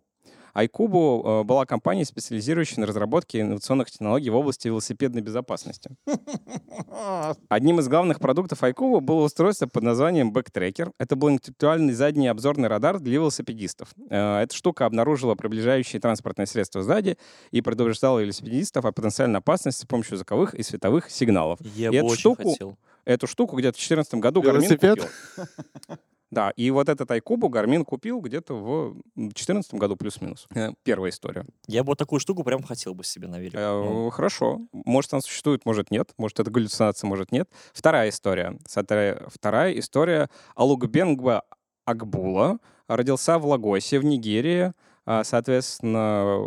iCubu 0.54 1.40
э, 1.40 1.44
была 1.44 1.66
компания, 1.66 2.04
специализирующая 2.04 2.80
на 2.80 2.86
разработке 2.86 3.40
инновационных 3.40 3.90
технологий 3.90 4.30
в 4.30 4.36
области 4.36 4.68
велосипедной 4.68 5.22
безопасности. 5.22 5.90
Одним 7.48 7.80
из 7.80 7.88
главных 7.88 8.18
продуктов 8.20 8.62
iCubu 8.62 9.00
было 9.00 9.24
устройство 9.24 9.66
под 9.66 9.82
названием 9.82 10.32
Backtracker. 10.32 10.92
Это 10.98 11.16
был 11.16 11.30
интеллектуальный 11.30 11.92
задний 11.92 12.28
обзорный 12.28 12.68
радар 12.68 12.98
для 13.00 13.14
велосипедистов. 13.14 13.88
Э, 14.08 14.40
Эта 14.42 14.54
штука 14.54 14.86
обнаружила 14.86 15.34
приближающие 15.34 16.00
транспортные 16.00 16.46
средства 16.46 16.82
сзади 16.82 17.16
и 17.50 17.60
предупреждала 17.60 18.18
велосипедистов 18.20 18.84
о 18.84 18.92
потенциальной 18.92 19.38
опасности 19.38 19.82
с 19.82 19.86
помощью 19.86 20.16
звуковых 20.16 20.54
и 20.54 20.62
световых 20.62 21.10
сигналов. 21.10 21.58
Я 21.74 21.88
И 21.88 21.90
бы 21.90 21.96
эту 21.98 22.06
очень 22.06 22.20
штуку- 22.20 22.50
хотел. 22.52 22.76
Эту 23.06 23.26
штуку 23.26 23.56
где-то 23.56 23.76
в 23.76 23.80
2014 23.80 24.14
году 24.20 24.42
Велосипед? 24.42 25.00
купил. 25.00 25.96
Да, 26.30 26.50
и 26.50 26.70
вот 26.70 26.88
этот 26.88 27.10
Айкубу 27.10 27.48
Гармин 27.48 27.84
купил 27.84 28.20
где-то 28.20 28.54
в 28.54 28.94
2014 29.16 29.74
году 29.74 29.96
плюс-минус. 29.96 30.46
Э, 30.54 30.70
Первая 30.84 31.10
история. 31.10 31.44
Я 31.66 31.82
бы 31.82 31.88
вот 31.88 31.98
такую 31.98 32.20
штуку 32.20 32.44
прям 32.44 32.62
хотел 32.62 32.94
бы 32.94 33.02
себе 33.04 33.26
на 33.28 33.38
велик. 33.38 33.54
Ну, 33.54 34.08
Э, 34.08 34.10
Хорошо. 34.10 34.60
Может, 34.72 35.12
она 35.12 35.22
существует, 35.22 35.66
может, 35.66 35.90
нет. 35.90 36.12
Может, 36.18 36.38
это 36.40 36.50
галлюцинация, 36.50 37.08
может, 37.08 37.32
нет. 37.32 37.48
Вторая 37.72 38.08
история. 38.10 38.58
Вторая 38.66 39.72
история. 39.78 40.28
Алугбенгба 40.54 41.42
Акбула 41.84 42.58
родился 42.86 43.38
в 43.38 43.46
Лагосе, 43.46 43.98
в 43.98 44.04
Нигерии. 44.04 44.72
А, 45.12 45.24
Соответственно, 45.24 46.38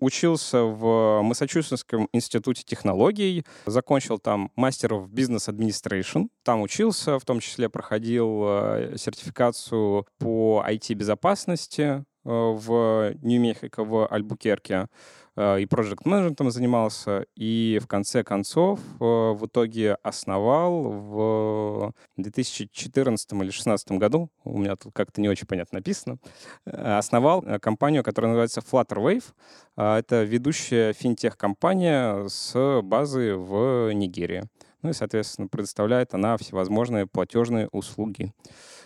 учился 0.00 0.62
в 0.62 1.20
Массачусетском 1.20 2.08
институте 2.14 2.62
технологий, 2.64 3.44
закончил 3.66 4.18
там 4.18 4.50
мастер 4.56 4.94
в 4.94 5.10
бизнес 5.10 5.50
администрейшн, 5.50 6.28
там 6.44 6.62
учился, 6.62 7.18
в 7.18 7.26
том 7.26 7.40
числе 7.40 7.68
проходил 7.68 8.42
э, 8.46 8.94
сертификацию 8.96 10.06
по 10.18 10.64
IT-безопасности 10.66 11.82
э, 11.82 12.02
в 12.24 13.12
Нью-Мехико, 13.20 13.84
в 13.84 14.06
Альбукерке 14.06 14.88
и 15.38 15.66
проект 15.66 16.04
менеджментом 16.04 16.50
занимался, 16.50 17.26
и 17.36 17.78
в 17.82 17.86
конце 17.86 18.24
концов 18.24 18.80
э, 19.00 19.04
в 19.04 19.46
итоге 19.46 19.94
основал 20.02 20.82
в 20.82 21.92
2014 22.16 23.32
или 23.32 23.38
2016 23.38 23.92
году, 23.92 24.30
у 24.44 24.58
меня 24.58 24.74
тут 24.76 24.92
как-то 24.92 25.20
не 25.20 25.28
очень 25.28 25.46
понятно 25.46 25.78
написано, 25.78 26.18
э, 26.66 26.98
основал 26.98 27.44
э, 27.44 27.58
компанию, 27.58 28.02
которая 28.02 28.30
называется 28.30 28.60
Flutterwave. 28.60 29.24
Это 29.76 30.24
ведущая 30.24 30.92
финтех-компания 30.92 32.26
с 32.26 32.80
базы 32.82 33.36
в 33.36 33.92
Нигерии. 33.92 34.42
Ну 34.82 34.90
и, 34.90 34.92
соответственно, 34.92 35.48
предоставляет 35.48 36.14
она 36.14 36.36
всевозможные 36.36 37.06
платежные 37.06 37.68
услуги. 37.68 38.32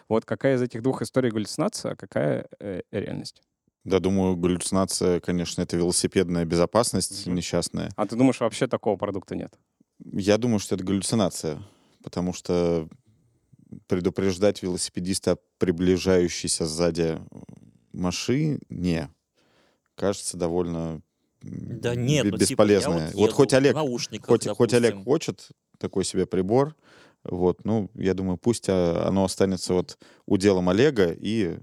Вот 0.09 0.25
какая 0.25 0.57
из 0.57 0.63
этих 0.63 0.83
двух 0.83 1.01
историй 1.03 1.31
галлюцинация, 1.31 1.93
а 1.93 1.97
какая 1.97 2.47
э, 2.61 2.83
реальность? 2.91 3.43
Да, 3.85 3.99
думаю, 3.99 4.37
галлюцинация, 4.37 5.21
конечно, 5.21 5.63
это 5.63 5.77
велосипедная 5.77 6.45
безопасность 6.45 7.27
Мгм. 7.27 7.37
несчастная. 7.37 7.91
А 7.97 8.07
ты 8.07 8.15
думаешь, 8.17 8.41
вообще 8.41 8.69
такого 8.69 8.97
продукта 8.97 9.35
нет? 9.35 9.53
Я 10.05 10.39
думаю, 10.39 10.61
что 10.61 10.77
это 10.77 10.85
галлюцинация, 10.85 11.63
потому 12.03 12.33
что 12.33 12.89
предупреждать 13.87 14.63
велосипедиста 14.63 15.33
о 15.33 15.37
приближающейся 15.59 16.67
сзади 16.67 17.19
машине 17.93 19.11
кажется 19.95 20.37
довольно 20.37 21.03
Да 21.43 21.95
нет, 21.95 22.25
бе- 22.25 22.31
ну, 22.33 22.39
типа, 22.39 22.65
вот 22.65 23.15
вот, 23.15 23.33
хоть 23.33 23.55
Олег, 23.55 23.77
хоть, 24.27 24.49
хоть 24.49 24.75
Олег 24.75 25.03
хочет 25.05 25.49
такой 25.79 26.05
себе 26.05 26.27
прибор, 26.27 26.77
вот, 27.25 27.65
ну, 27.65 27.91
я 27.95 28.15
думаю, 28.15 28.37
пусть 28.37 28.69
а, 28.69 29.07
оно 29.09 29.25
останется 29.25 29.75
вот 29.75 29.99
уделом 30.27 30.69
Олега 30.69 31.13
и 31.13 31.59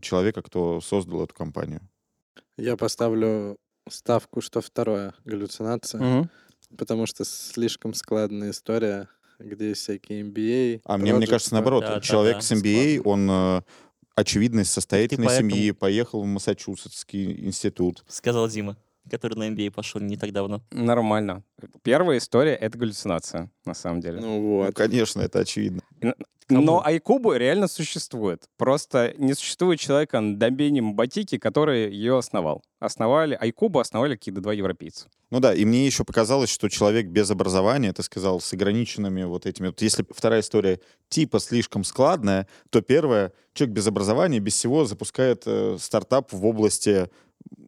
человека, 0.00 0.42
кто 0.42 0.80
создал 0.80 1.24
эту 1.24 1.34
компанию. 1.34 1.80
Я 2.56 2.76
поставлю 2.76 3.56
ставку, 3.88 4.40
что 4.40 4.60
второе 4.60 5.14
галлюцинация, 5.24 6.30
потому 6.76 7.06
что 7.06 7.24
слишком 7.24 7.94
складная 7.94 8.50
история, 8.50 9.08
где 9.38 9.72
всякие 9.74 10.22
MBA. 10.22 10.80
А 10.84 10.98
мне, 10.98 11.14
мне 11.14 11.24
Project 11.26 11.30
кажется, 11.30 11.54
наоборот, 11.54 11.82
Да, 11.84 11.94
да, 11.96 12.00
человек 12.00 12.36
да, 12.36 12.40
с 12.42 12.52
MBA, 12.52 12.98
складно. 13.00 13.10
он 13.12 13.30
э, 13.30 13.62
очевидно 14.16 14.60
из 14.60 14.70
состоятельной 14.70 15.26
поэтому- 15.26 15.50
семьи, 15.50 15.70
поехал 15.70 16.22
в 16.22 16.26
Массачусетский 16.26 17.46
институт. 17.46 18.04
Сказал 18.08 18.48
Дима, 18.48 18.76
который 19.08 19.34
на 19.34 19.48
MBA 19.48 19.70
пошел 19.70 20.00
не 20.00 20.16
так 20.16 20.32
давно. 20.32 20.62
Нормально. 20.70 21.42
Первая 21.82 22.18
история— 22.18 22.54
это 22.60 22.78
галлюцинация, 22.78 23.50
на 23.64 23.74
самом 23.74 24.00
деле. 24.00 24.20
Ну 24.20 24.28
Ну, 24.28 24.64
вот. 24.64 24.74
конечно, 24.74 25.20
это 25.20 25.40
очевидно. 25.40 25.82
кому? 26.48 26.62
Но 26.62 26.84
Айкубу 26.84 27.34
реально 27.34 27.68
существует. 27.68 28.44
Просто 28.56 29.14
не 29.18 29.34
существует 29.34 29.78
человека 29.78 30.20
на 30.20 30.36
домене 30.36 30.82
Батики, 30.82 31.38
который 31.38 31.90
ее 31.90 32.18
основал. 32.18 32.62
Основали 32.80 33.36
Айкубу, 33.38 33.78
основали 33.78 34.16
какие-то 34.16 34.40
два 34.40 34.52
европейца. 34.52 35.08
Ну 35.30 35.40
да, 35.40 35.54
и 35.54 35.64
мне 35.64 35.84
еще 35.84 36.04
показалось, 36.04 36.50
что 36.50 36.68
человек 36.68 37.06
без 37.06 37.30
образования, 37.30 37.92
ты 37.92 38.02
сказал, 38.02 38.40
с 38.40 38.52
ограниченными 38.52 39.24
вот 39.24 39.46
этими... 39.46 39.66
Вот 39.68 39.82
если 39.82 40.04
вторая 40.10 40.40
история 40.40 40.80
типа 41.08 41.38
слишком 41.38 41.84
складная, 41.84 42.46
то 42.70 42.80
первая, 42.80 43.32
человек 43.52 43.76
без 43.76 43.86
образования, 43.86 44.40
без 44.40 44.54
всего 44.54 44.84
запускает 44.84 45.42
э, 45.46 45.76
стартап 45.78 46.32
в 46.32 46.46
области 46.46 47.10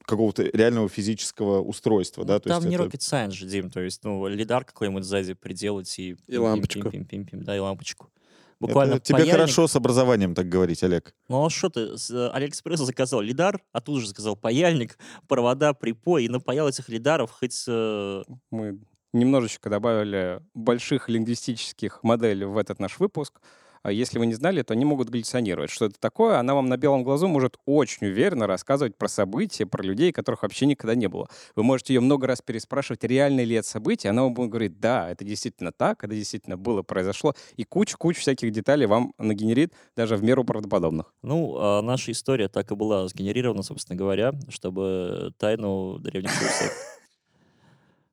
какого-то 0.05 0.43
реального 0.43 0.89
физического 0.89 1.61
устройства, 1.61 2.25
да, 2.25 2.35
Ну, 2.35 2.41
то 2.41 2.49
там 2.49 2.59
есть 2.65 2.69
не 2.69 2.75
это- 2.77 2.85
rocket 2.85 3.01
science 3.01 3.33
же, 3.33 3.47
Дим, 3.47 3.71
то 3.71 3.81
есть, 3.81 4.03
ну, 4.05 4.27
лидар 4.27 4.65
какой-нибудь 4.65 5.05
сзади 5.05 5.35
приделать 5.35 5.99
и... 5.99 6.17
И 6.27 6.37
лампочку. 6.37 6.91
Пим-пим-пим-пим, 6.91 7.45
да, 7.45 7.57
и 7.57 7.59
лампочку. 7.59 8.07
это 8.07 8.67
Буквально 8.67 8.99
тебе 9.01 9.15
паяльник. 9.19 9.33
хорошо 9.35 9.67
с 9.69 9.77
образованием 9.77 10.35
так 10.35 10.49
говорить, 10.49 10.83
Олег. 10.83 11.15
Ну 11.29 11.47
а 11.47 11.51
что 11.51 11.69
ты, 11.71 11.97
с 11.97 12.11
э, 12.11 12.29
Алиэкспресса 12.31 12.85
заказал 12.85 13.21
лидар, 13.21 13.61
а 13.73 13.81
тут 13.81 14.01
же 14.01 14.09
заказал 14.09 14.37
паяльник, 14.37 14.99
провода, 15.29 15.73
припой, 15.75 16.25
и 16.25 16.29
напаял 16.29 16.69
этих 16.69 16.89
лидаров 16.89 17.31
хоть... 17.31 17.65
э, 17.69 18.23
Мы 18.51 18.79
немножечко 19.13 19.71
добавили 19.71 20.41
больших 20.55 21.09
лингвистических 21.09 22.03
моделей 22.03 22.45
в 22.47 22.57
этот 22.59 22.79
наш 22.81 22.99
выпуск. 22.99 23.41
А 23.83 23.93
Если 23.93 24.19
вы 24.19 24.27
не 24.27 24.35
знали, 24.35 24.63
то 24.63 24.75
они 24.75 24.85
могут 24.85 25.09
галлюционировать. 25.09 25.71
Что 25.71 25.87
это 25.87 25.99
такое? 25.99 26.39
Она 26.39 26.55
вам 26.55 26.69
на 26.69 26.77
белом 26.77 27.03
глазу 27.03 27.29
может 27.29 27.57
очень 27.65 28.09
уверенно 28.09 28.47
рассказывать 28.47 28.97
про 28.97 29.09
события, 29.09 29.65
про 29.65 29.83
людей, 29.83 30.13
которых 30.13 30.43
вообще 30.43 30.67
никогда 30.67 30.95
не 30.95 31.09
было. 31.09 31.29
Вы 31.57 31.63
можете 31.63 31.95
ее 31.95 32.01
много 32.01 32.27
раз 32.27 32.43
переспрашивать, 32.43 33.05
реально 33.05 33.43
ли 33.43 33.57
это 33.57 33.67
событие. 33.67 34.11
Она 34.11 34.23
вам 34.23 34.35
будет 34.35 34.51
говорить, 34.51 34.81
да, 34.81 35.11
это 35.11 35.25
действительно 35.25 35.73
так, 35.73 36.05
это 36.05 36.15
действительно 36.15 36.59
было, 36.59 36.83
произошло. 36.83 37.35
И 37.57 37.65
кучу-кучу 37.65 38.21
всяких 38.21 38.51
деталей 38.51 38.87
вам 38.87 39.15
нагенерит 39.19 39.73
даже 39.97 40.17
в 40.17 40.23
меру 40.23 40.45
правдоподобных. 40.45 41.15
Ну, 41.23 41.57
а 41.59 41.81
наша 41.81 42.13
история 42.13 42.49
так 42.49 42.71
и 42.71 42.75
была 42.75 43.09
сгенерирована, 43.09 43.63
собственно 43.63 43.97
говоря, 43.97 44.33
чтобы 44.51 45.33
тайну 45.39 45.99
древних 45.99 46.33
русов 46.39 46.73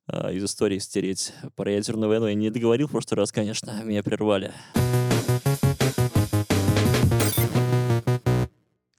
а, 0.08 0.32
из 0.32 0.44
истории 0.46 0.80
стереть. 0.80 1.34
Про 1.56 1.72
ядерную 1.72 2.10
войну 2.10 2.28
я 2.28 2.36
не 2.36 2.50
договорил 2.50 2.88
в 2.88 2.92
прошлый 2.92 3.18
раз, 3.18 3.34
конечно, 3.34 3.84
меня 3.84 4.02
прервали. 4.02 4.54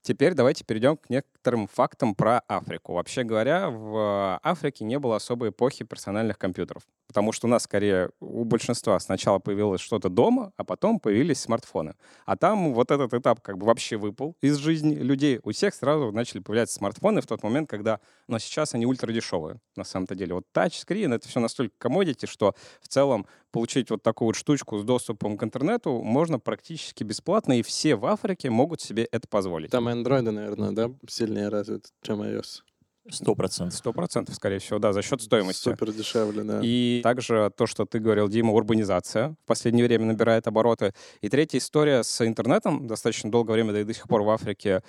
Теперь 0.08 0.32
давайте 0.32 0.64
перейдем 0.64 0.96
к 0.96 1.10
некоторым 1.10 1.66
фактам 1.66 2.14
про 2.14 2.38
Африку. 2.48 2.94
Вообще 2.94 3.24
говоря, 3.24 3.68
в 3.68 4.40
Африке 4.42 4.86
не 4.86 4.98
было 4.98 5.16
особой 5.16 5.50
эпохи 5.50 5.84
персональных 5.84 6.38
компьютеров. 6.38 6.82
Потому 7.08 7.30
что 7.32 7.46
у 7.46 7.50
нас, 7.50 7.64
скорее, 7.64 8.08
у 8.18 8.44
большинства 8.44 8.98
сначала 9.00 9.38
появилось 9.38 9.82
что-то 9.82 10.08
дома, 10.08 10.52
а 10.56 10.64
потом 10.64 10.98
появились 10.98 11.40
смартфоны. 11.40 11.94
А 12.24 12.38
там 12.38 12.72
вот 12.72 12.90
этот 12.90 13.12
этап 13.12 13.42
как 13.42 13.58
бы 13.58 13.66
вообще 13.66 13.98
выпал 13.98 14.34
из 14.40 14.56
жизни 14.56 14.94
людей. 14.94 15.40
У 15.42 15.52
всех 15.52 15.74
сразу 15.74 16.10
начали 16.10 16.40
появляться 16.40 16.76
смартфоны 16.76 17.20
в 17.20 17.26
тот 17.26 17.42
момент, 17.42 17.68
когда... 17.68 18.00
Но 18.28 18.38
сейчас 18.38 18.74
они 18.74 18.86
ультрадешевые, 18.86 19.60
на 19.76 19.84
самом-то 19.84 20.14
деле. 20.14 20.32
Вот 20.32 20.44
тачскрин— 20.52 21.12
это 21.14 21.28
все 21.28 21.40
настолько 21.40 21.74
комодити, 21.76 22.24
что 22.24 22.54
в 22.80 22.88
целом 22.88 23.26
получить 23.50 23.90
вот 23.90 24.02
такую 24.02 24.26
вот 24.26 24.36
штучку 24.36 24.78
с 24.78 24.84
доступом 24.84 25.36
к 25.36 25.42
интернету 25.42 26.02
можно 26.02 26.38
практически 26.38 27.04
бесплатно, 27.04 27.58
и 27.58 27.62
все 27.62 27.96
в 27.96 28.06
Африке 28.06 28.50
могут 28.50 28.80
себе 28.80 29.08
это 29.10 29.26
позволить. 29.28 29.70
Там 29.70 29.88
андроиды, 29.88 30.30
наверное, 30.30 30.72
да, 30.72 30.90
сильнее 31.08 31.48
развиты, 31.48 31.90
чем 32.02 32.22
iOS. 32.22 32.62
Сто 33.10 33.34
процентов. 33.34 33.78
Сто 33.78 33.92
процентов, 33.92 34.34
скорее 34.34 34.58
всего, 34.58 34.78
да, 34.78 34.92
за 34.92 35.02
счет 35.02 35.22
стоимости. 35.22 35.62
Супер 35.62 35.92
дешевле, 35.92 36.42
да. 36.42 36.60
И 36.62 37.00
также 37.02 37.50
то, 37.56 37.66
что 37.66 37.86
ты 37.86 38.00
говорил, 38.00 38.28
Дима, 38.28 38.52
урбанизация 38.52 39.30
в 39.30 39.46
последнее 39.46 39.86
время 39.86 40.04
набирает 40.06 40.46
обороты. 40.46 40.92
И 41.22 41.28
третья 41.28 41.58
история 41.58 42.02
с 42.02 42.26
интернетом. 42.26 42.86
Достаточно 42.86 43.30
долгое 43.30 43.54
время, 43.54 43.72
да 43.72 43.80
и 43.80 43.84
до 43.84 43.94
сих 43.94 44.06
пор 44.08 44.22
в 44.22 44.30
Африке 44.30 44.82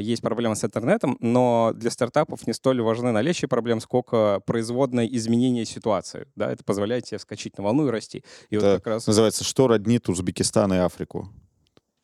есть 0.00 0.22
проблемы 0.22 0.56
с 0.56 0.64
интернетом, 0.64 1.16
но 1.20 1.72
для 1.74 1.90
стартапов 1.90 2.46
не 2.46 2.52
столь 2.52 2.82
важны 2.82 3.12
наличие 3.12 3.48
проблем, 3.48 3.80
сколько 3.80 4.40
производное 4.44 5.06
изменение 5.06 5.64
ситуации. 5.64 6.26
Да, 6.34 6.50
это 6.50 6.64
позволяет 6.64 7.04
тебе 7.04 7.18
вскочить 7.18 7.56
на 7.58 7.64
волну 7.64 7.86
и 7.88 7.90
расти. 7.90 8.24
И 8.50 8.56
вот 8.56 8.64
Это 8.64 8.76
как 8.78 8.86
раз... 8.88 9.06
Называется 9.06 9.44
«Что 9.44 9.68
роднит 9.68 10.08
Узбекистан 10.08 10.72
и 10.72 10.76
Африку?» 10.78 11.28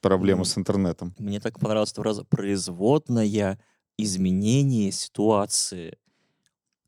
Проблема 0.00 0.40
Мгм. 0.40 0.44
с 0.44 0.58
интернетом. 0.58 1.14
Мне 1.18 1.40
так 1.40 1.58
понравилась 1.58 1.92
фраза 1.92 2.24
«производная 2.24 3.58
изменение 3.96 4.92
ситуации». 4.92 5.96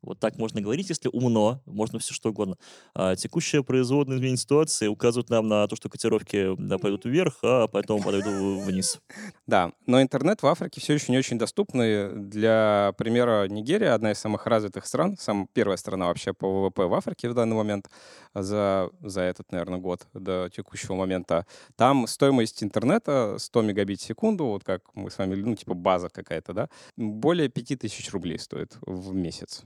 Вот 0.07 0.21
так 0.21 0.39
можно 0.39 0.61
говорить, 0.61 0.89
если 0.89 1.11
умно, 1.13 1.61
можно 1.67 1.99
все 1.99 2.15
что 2.15 2.31
угодно. 2.31 2.57
А 2.95 3.17
текущая 3.17 3.63
производная 3.63 4.17
изменение 4.17 4.39
ситуации 4.39 4.87
указывает 4.87 5.31
нам 5.31 5.49
на 5.49 5.67
то, 5.67 5.77
что 5.77 5.89
котировки 5.89 6.55
да, 6.59 6.79
пойдут 6.79 7.05
вверх, 7.05 7.39
а 7.43 7.67
потом 7.67 8.03
пойдут 8.03 8.25
вниз. 8.65 9.01
Да, 9.47 9.71
но 9.87 10.03
интернет 10.03 10.43
в 10.43 10.47
Африке 10.47 10.81
все 10.81 10.95
еще 10.95 11.13
не 11.13 11.19
очень 11.19 11.39
доступный. 11.39 12.13
Для 12.13 12.93
примера, 12.99 13.47
Нигерия, 13.47 13.95
одна 13.95 14.11
из 14.11 14.19
самых 14.19 14.47
развитых 14.47 14.87
стран, 14.87 15.17
самая 15.19 15.47
первая 15.53 15.77
страна 15.77 16.07
вообще 16.07 16.33
по 16.33 16.49
ВВП 16.49 16.87
в 16.87 16.95
Африке 16.95 17.29
в 17.29 17.35
данный 17.35 17.55
момент, 17.55 17.89
за, 18.35 18.91
за 19.01 19.21
этот, 19.21 19.53
наверное, 19.53 19.79
год 19.79 20.07
до 20.15 20.49
текущего 20.49 20.95
момента. 20.95 21.47
Там 21.77 22.07
стоимость 22.07 22.63
интернета 22.63 23.37
100 23.39 23.63
мегабит 23.63 24.01
в 24.01 24.05
секунду, 24.05 24.47
вот 24.47 24.65
как 24.65 24.83
мы 24.95 25.11
с 25.11 25.19
вами, 25.19 25.35
ну, 25.37 25.55
типа 25.55 25.75
база 25.75 26.09
какая-то, 26.09 26.53
да, 26.53 26.69
более 26.97 27.49
5000 27.49 28.11
рублей 28.11 28.39
стоит 28.39 28.77
в 28.81 29.15
месяц. 29.15 29.65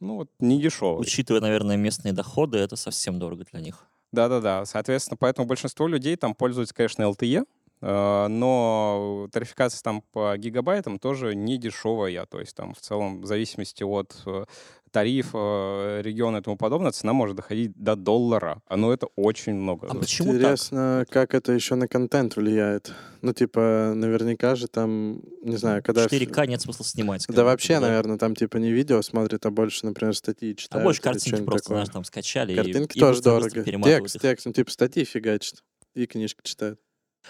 Ну, 0.00 0.16
вот 0.16 0.30
не 0.40 0.60
дешево. 0.60 0.98
Учитывая, 0.98 1.40
наверное, 1.40 1.76
местные 1.76 2.12
доходы, 2.12 2.58
это 2.58 2.76
совсем 2.76 3.18
дорого 3.18 3.44
для 3.50 3.60
них. 3.60 3.86
Да-да-да. 4.12 4.64
Соответственно, 4.64 5.16
поэтому 5.18 5.46
большинство 5.46 5.88
людей 5.88 6.16
там 6.16 6.34
пользуются, 6.34 6.74
конечно, 6.74 7.02
LTE, 7.02 7.44
но 7.84 9.28
тарификация 9.32 9.82
там 9.82 10.02
по 10.12 10.36
гигабайтам 10.36 10.98
тоже 10.98 11.34
не 11.34 11.58
дешевая. 11.58 12.26
То 12.26 12.40
есть 12.40 12.54
там 12.56 12.74
в 12.74 12.80
целом 12.80 13.20
в 13.20 13.26
зависимости 13.26 13.82
от 13.82 14.14
э, 14.26 14.44
тариф, 14.90 15.30
э, 15.34 16.00
региона 16.02 16.38
и 16.38 16.40
тому 16.40 16.56
подобное, 16.56 16.92
цена 16.92 17.12
может 17.12 17.36
доходить 17.36 17.72
до 17.76 17.96
доллара. 17.96 18.62
А 18.68 18.76
ну 18.76 18.92
это 18.92 19.08
очень 19.16 19.54
много. 19.54 19.88
А 19.90 19.94
почему 19.94 20.28
так? 20.32 20.36
Интересно, 20.36 21.04
как 21.10 21.34
это 21.34 21.52
еще 21.52 21.74
на 21.74 21.88
контент 21.88 22.36
влияет? 22.36 22.92
Ну, 23.20 23.32
типа, 23.32 23.92
наверняка 23.94 24.54
же 24.54 24.68
там, 24.68 25.20
не 25.42 25.56
знаю, 25.56 25.82
когда... 25.82 26.06
4К 26.06 26.46
нет 26.46 26.60
смысла 26.60 26.84
снимать. 26.84 27.26
Да 27.28 27.42
вообще, 27.44 27.80
наверное, 27.80 28.18
там 28.18 28.36
типа 28.36 28.58
не 28.58 28.70
видео 28.70 29.02
смотрят, 29.02 29.44
а 29.46 29.50
больше, 29.50 29.84
например, 29.86 30.14
статьи 30.14 30.52
А 30.52 30.54
читают. 30.54 30.84
больше 30.84 31.00
или 31.00 31.08
картинки 31.08 31.42
просто, 31.42 31.62
такое. 31.64 31.76
знаешь, 31.78 31.88
там 31.92 32.04
скачали. 32.04 32.52
и- 32.52 32.56
Картинки 32.56 32.96
и 32.96 33.00
тоже 33.00 33.16
быстро 33.22 33.30
дорого. 33.64 33.64
Текст, 33.84 34.16
их. 34.16 34.22
текст, 34.22 34.46
ну, 34.46 34.52
типа 34.52 34.70
статьи 34.70 35.04
фигачат. 35.04 35.64
И 35.94 36.06
книжки 36.06 36.40
читают. 36.42 36.80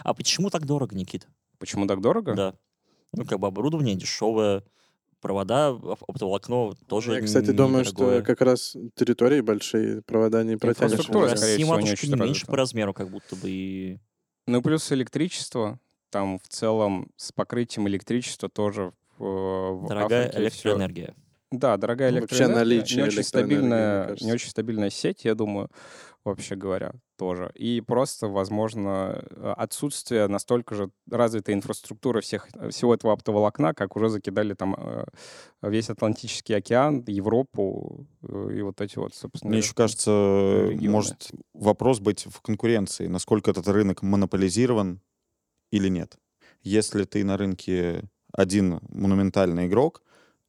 А 0.03 0.15
почему 0.15 0.51
так 0.51 0.67
дорого, 0.67 0.95
Никит? 0.97 1.29
Почему 1.59 1.87
так 1.87 2.01
дорого? 2.01 2.35
Да. 2.35 2.55
Ну, 3.13 3.25
как 3.25 3.39
бы 3.39 3.47
оборудование 3.47 3.95
дешевое, 3.95 4.65
провода, 5.21 5.73
оп- 5.73 6.03
оптоволокно 6.09 6.75
тоже 6.89 7.15
Я, 7.15 7.23
кстати, 7.23 7.51
думаю, 7.51 7.85
что 7.85 7.95
недорогое. 7.95 8.23
как 8.23 8.41
раз 8.41 8.77
территории 8.97 9.41
большие, 9.41 10.03
провода 10.03 10.43
не 10.43 10.57
протянешь. 10.57 10.93
Инфраструктура, 10.93 11.35
скорее 11.37 11.57
всего, 11.57 11.81
не 11.81 11.93
очень 11.93 12.09
не 12.11 12.15
меньше 12.17 12.27
развита. 12.41 12.51
по 12.51 12.57
размеру, 12.57 12.93
как 12.95 13.09
будто 13.09 13.37
бы 13.37 13.49
и... 13.51 13.99
Ну 14.47 14.59
и 14.59 14.63
плюс 14.63 14.91
электричество. 14.93 15.79
Там 16.11 16.39
в 16.39 16.49
целом 16.49 17.11
с 17.17 17.33
покрытием 17.33 17.89
электричества 17.89 18.49
тоже 18.49 18.93
в, 19.19 19.25
в 19.85 19.89
Дорогая 19.89 20.27
Африке 20.29 20.43
электроэнергия. 20.45 21.15
Да, 21.51 21.77
дорогая 21.77 22.11
Ну, 22.13 22.21
вообще 22.21 22.37
электроэнергия. 22.37 22.65
наличие 22.65 23.03
не 23.03 23.09
очень 23.09 23.23
стабильная, 23.23 24.17
не 24.21 24.33
очень 24.33 24.51
стабильная 24.51 24.91
сеть, 24.91 25.25
я 25.25 25.35
думаю, 25.35 25.71
вообще 26.25 26.57
говоря, 26.57 26.93
тоже. 27.17 27.51
И 27.55 27.81
просто, 27.81 28.29
возможно, 28.29 29.23
э, 29.31 29.55
отсутствие 29.57 30.27
настолько 30.27 30.75
же 30.75 30.91
развитой 31.11 31.55
инфраструктуры 31.55 32.21
всех, 32.21 32.49
всего 32.71 32.95
этого 32.95 33.13
оптоволокна, 33.13 33.75
как 33.75 33.97
уже 33.97 34.09
закидали 34.09 34.55
там 34.55 34.75
э, 34.77 35.05
весь 35.63 35.91
Атлантический 35.91 36.57
океан, 36.57 37.05
Европу 37.07 38.07
э, 38.23 38.51
и 38.57 38.63
вот 38.63 38.81
эти 38.81 38.99
вот, 38.99 39.15
собственно. 39.15 39.51
Мне 39.51 39.59
еще 39.59 39.75
кажется, 39.75 40.11
регионы. 40.71 40.91
может 40.91 41.31
вопрос 41.53 42.01
быть 42.01 42.27
в 42.27 42.41
конкуренции, 42.41 43.07
насколько 43.07 43.51
этот 43.51 43.69
рынок 43.69 44.03
монополизирован 44.03 45.01
или 45.71 45.89
нет. 45.89 46.17
Если 46.63 47.05
ты 47.05 47.25
на 47.25 47.37
рынке 47.37 48.09
один 48.33 48.81
монументальный 48.89 49.67
игрок, 49.67 50.03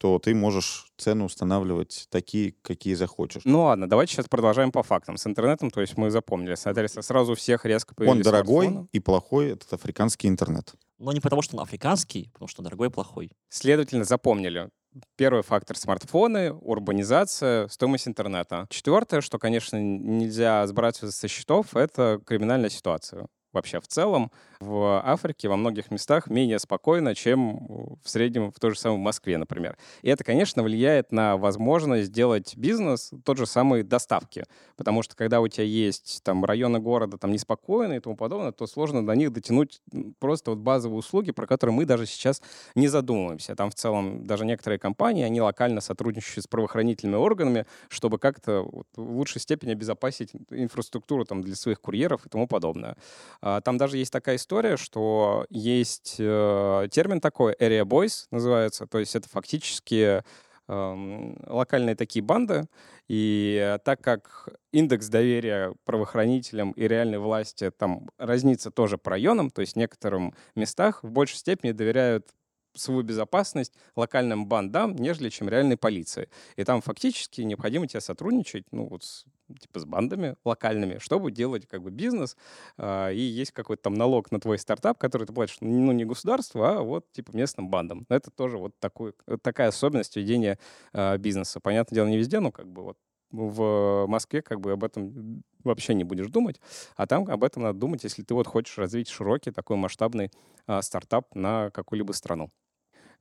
то 0.05 0.19
ты 0.19 0.35
можешь 0.35 0.85
цены 0.97 1.23
устанавливать 1.23 2.05
такие, 2.11 2.53
какие 2.61 2.93
захочешь. 2.93 3.41
Ну 3.43 3.63
ладно, 3.63 3.89
давайте 3.89 4.13
сейчас 4.13 4.27
продолжаем 4.27 4.71
по 4.71 4.83
фактам. 4.83 5.17
С 5.17 5.25
интернетом, 5.25 5.71
то 5.71 5.81
есть 5.81 5.97
мы 5.97 6.11
запомнили. 6.11 6.53
Соответственно, 6.53 7.01
сразу 7.01 7.33
всех 7.33 7.65
резко 7.65 7.93
Он 7.93 7.95
появились 7.95 8.23
дорогой 8.23 8.65
смартфоны. 8.67 8.89
и 8.91 8.99
плохой, 8.99 9.49
этот 9.53 9.73
африканский 9.73 10.27
интернет. 10.27 10.75
Но 10.99 11.11
не 11.11 11.21
потому, 11.21 11.41
что 11.41 11.57
он 11.57 11.63
африканский, 11.63 12.29
потому 12.33 12.47
что 12.47 12.61
он 12.61 12.65
дорогой 12.65 12.89
и 12.89 12.91
плохой. 12.91 13.31
Следовательно, 13.49 14.03
запомнили. 14.03 14.69
Первый 15.15 15.41
фактор— 15.41 15.75
смартфоны, 15.77 16.53
урбанизация, 16.53 17.67
стоимость 17.67 18.07
интернета. 18.07 18.67
Четвертое, 18.69 19.21
что, 19.21 19.39
конечно, 19.39 19.77
нельзя 19.81 20.67
сбрасывать 20.67 21.15
со 21.15 21.27
счетов, 21.27 21.75
это 21.75 22.21
криминальная 22.23 22.69
ситуация. 22.69 23.25
Вообще, 23.55 23.79
в 23.79 23.87
целом, 23.87 24.31
в 24.59 25.01
Африке 25.03 25.47
во 25.47 25.55
многих 25.55 25.89
местах 25.91 26.27
менее 26.27 26.59
спокойно, 26.59 27.15
чем 27.15 27.97
в 28.03 28.09
среднем 28.09 28.51
в 28.51 28.59
той 28.59 28.71
же 28.71 28.79
самой 28.79 28.99
Москве, 28.99 29.37
например. 29.37 29.77
И 30.01 30.09
это, 30.09 30.23
конечно, 30.23 30.61
влияет 30.61 31.11
на 31.11 31.37
возможность 31.37 32.07
сделать 32.07 32.55
бизнес, 32.57 33.11
тот 33.23 33.37
же 33.37 33.45
самый 33.45 33.83
доставки. 33.83 34.43
Потому 34.75 35.03
что 35.03 35.15
когда 35.15 35.39
у 35.41 35.47
тебя 35.47 35.63
есть 35.63 36.21
там 36.23 36.43
районы 36.43 36.79
города 36.79 37.17
там 37.17 37.31
неспокойные 37.31 37.97
и 37.97 38.01
тому 38.01 38.15
подобное, 38.15 38.51
то 38.51 38.67
сложно 38.67 39.05
до 39.05 39.13
них 39.15 39.31
дотянуть 39.31 39.81
просто 40.19 40.51
вот 40.51 40.59
базовые 40.59 40.99
услуги, 40.99 41.31
про 41.31 41.47
которые 41.47 41.73
мы 41.73 41.85
даже 41.85 42.05
сейчас 42.05 42.41
не 42.75 42.87
задумываемся. 42.89 43.55
Там 43.55 43.71
в 43.71 43.75
целом 43.75 44.25
даже 44.25 44.45
некоторые 44.45 44.79
компании, 44.79 45.23
они 45.23 45.41
локально 45.41 45.79
сотрудничают 45.79 46.43
с 46.43 46.47
правоохранительными 46.47 47.17
органами, 47.17 47.65
чтобы 47.87 48.19
как-то 48.19 48.67
в 48.95 49.15
лучшей 49.15 49.39
степени 49.39 49.71
обезопасить 49.71 50.31
инфраструктуру 50.49 51.23
там 51.23 51.41
для 51.41 51.55
своих 51.55 51.79
курьеров 51.79 52.25
и 52.25 52.29
тому 52.29 52.47
подобное. 52.47 52.97
А, 53.45 53.61
Там 53.61 53.77
даже 53.77 53.97
есть 53.97 54.11
такая 54.11 54.37
история, 54.37 54.75
что 54.75 55.45
есть 55.51 56.15
э, 56.17 56.87
термин 56.91 57.21
такой, 57.21 57.53
area 57.53 57.83
boys 57.85 58.25
называется, 58.31 58.87
то 58.87 58.97
есть 58.97 59.15
это 59.15 59.29
фактически 59.29 60.23
эм, 60.67 61.37
локальные 61.45 61.95
такие 61.95 62.23
банды, 62.23 62.65
и 63.07 63.77
так 63.85 64.01
как 64.01 64.49
индекс 64.71 65.09
доверия 65.09 65.75
правоохранителям 65.85 66.71
и 66.71 66.87
реальной 66.87 67.19
власти 67.19 67.69
там 67.69 68.09
разнится 68.17 68.71
тоже 68.71 68.97
по 68.97 69.11
районам, 69.11 69.51
то 69.51 69.61
есть 69.61 69.73
в 69.73 69.77
некоторых 69.77 70.33
местах 70.55 71.03
в 71.03 71.11
большей 71.11 71.37
степени 71.37 71.71
доверяют 71.71 72.29
свою 72.75 73.03
безопасность 73.03 73.73
локальным 73.95 74.47
бандам, 74.47 74.95
нежели 74.95 75.29
чем 75.29 75.49
реальной 75.49 75.77
полиции. 75.77 76.29
И 76.55 76.63
там 76.63 76.81
фактически 76.81 77.41
необходимо 77.41 77.87
тебе 77.87 78.01
сотрудничать, 78.01 78.65
ну, 78.71 78.87
вот 78.87 79.03
с, 79.03 79.25
типа 79.59 79.79
с 79.79 79.85
бандами 79.85 80.35
локальными, 80.43 80.97
чтобы 80.99 81.31
делать 81.31 81.67
как 81.67 81.81
бы 81.81 81.91
бизнес, 81.91 82.35
а, 82.77 83.09
и 83.09 83.19
есть 83.19 83.51
какой-то 83.51 83.83
там 83.83 83.93
налог 83.93 84.31
на 84.31 84.39
твой 84.39 84.57
стартап, 84.57 84.97
который 84.97 85.27
ты 85.27 85.33
платишь, 85.33 85.57
ну, 85.61 85.91
не 85.91 86.05
государству, 86.05 86.63
а 86.63 86.81
вот 86.81 87.11
типа 87.11 87.35
местным 87.35 87.69
бандам. 87.69 88.05
Это 88.09 88.31
тоже 88.31 88.57
вот 88.57 88.77
такой, 88.79 89.13
такая 89.41 89.69
особенность 89.69 90.15
ведения 90.15 90.59
а, 90.93 91.17
бизнеса. 91.17 91.59
Понятное 91.59 91.95
дело, 91.95 92.07
не 92.07 92.17
везде, 92.17 92.39
но 92.39 92.51
как 92.51 92.67
бы 92.67 92.83
вот 92.83 92.97
в 93.31 94.05
Москве 94.07 94.41
как 94.41 94.61
бы 94.61 94.71
об 94.71 94.83
этом 94.83 95.43
вообще 95.63 95.93
не 95.93 96.03
будешь 96.03 96.27
думать, 96.27 96.61
а 96.95 97.07
там 97.07 97.27
об 97.29 97.43
этом 97.43 97.63
надо 97.63 97.79
думать, 97.79 98.03
если 98.03 98.23
ты 98.23 98.33
вот 98.33 98.47
хочешь 98.47 98.77
развить 98.77 99.09
широкий 99.09 99.51
такой 99.51 99.77
масштабный 99.77 100.31
а, 100.67 100.81
стартап 100.81 101.33
на 101.35 101.69
какую-либо 101.71 102.11
страну. 102.13 102.51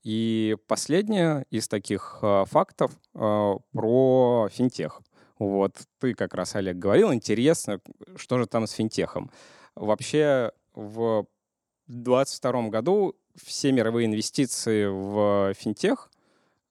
И 0.05 0.57
последнее 0.69 1.47
из 1.51 1.67
таких 1.67 2.19
а, 2.23 2.45
фактов 2.45 2.93
а, 3.15 3.57
про 3.73 4.49
финтех. 4.53 5.01
Вот 5.39 5.77
ты 5.99 6.15
как 6.15 6.35
раз, 6.35 6.55
Олег, 6.55 6.77
говорил, 6.77 7.13
интересно, 7.13 7.81
что 8.17 8.39
же 8.39 8.47
там 8.47 8.67
с 8.67 8.73
финтехом. 8.73 9.31
Вообще 9.75 10.53
в 10.75 11.27
2022 11.89 12.69
году 12.69 13.17
все 13.43 13.73
мировые 13.73 14.07
инвестиции 14.07 14.87
в 14.87 15.55
финтех 15.55 16.11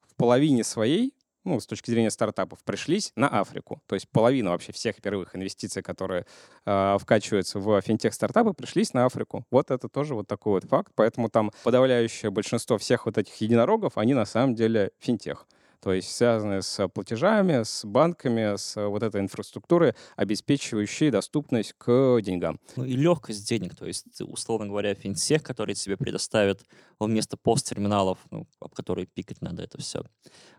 в 0.02 0.16
половине 0.16 0.64
своей, 0.64 1.14
ну, 1.44 1.60
с 1.60 1.66
точки 1.66 1.92
зрения 1.92 2.12
стартапов, 2.12 2.64
пришлись 2.64 3.12
на 3.16 3.28
Африку. 3.28 3.82
То 3.88 3.96
есть 3.96 4.08
половина 4.10 4.52
вообще 4.52 4.72
всех 4.72 5.02
первых 5.02 5.36
инвестиций, 5.36 5.82
которые 5.82 6.26
э, 6.66 6.98
вкачиваются 7.00 7.60
в 7.60 7.82
финтех-стартапы, 7.82 8.54
пришлись 8.54 8.94
на 8.94 9.06
Африку. 9.06 9.46
Вот 9.52 9.72
это 9.72 9.90
тоже 9.90 10.16
вот 10.16 10.28
такой 10.28 10.54
вот 10.54 10.66
факт. 10.66 10.92
Поэтому 10.96 11.30
там 11.30 11.52
подавляющее 11.64 12.32
большинство 12.32 12.78
всех 12.78 13.06
вот 13.06 13.18
этих 13.18 13.36
единорогов, 13.36 13.98
они 13.98 14.14
на 14.14 14.26
самом 14.26 14.56
деле 14.56 14.92
финтех. 15.00 15.48
То 15.84 15.92
есть 15.92 16.16
связанные 16.16 16.62
с 16.62 16.88
платежами, 16.88 17.64
с 17.64 17.84
банками, 17.84 18.56
с 18.56 18.82
вот 18.82 19.04
этой 19.04 19.20
инфраструктурой, 19.20 19.96
обеспечивающей 20.16 21.10
доступность 21.10 21.74
к 21.78 22.22
деньгам. 22.22 22.62
Ну 22.78 22.86
и 22.86 22.94
легкость 22.94 23.46
денег, 23.50 23.76
то 23.76 23.86
есть, 23.86 24.22
условно 24.22 24.68
говоря, 24.68 24.96
финтех, 24.96 25.44
который 25.44 25.76
тебе 25.76 25.98
предоставит 25.98 26.64
вместо 27.00 27.36
посттерминалов, 27.36 28.18
ну, 28.32 28.48
об 28.62 28.74
которые 28.74 29.08
пикать 29.08 29.42
надо 29.42 29.62
это 29.62 29.78
все, 29.78 30.04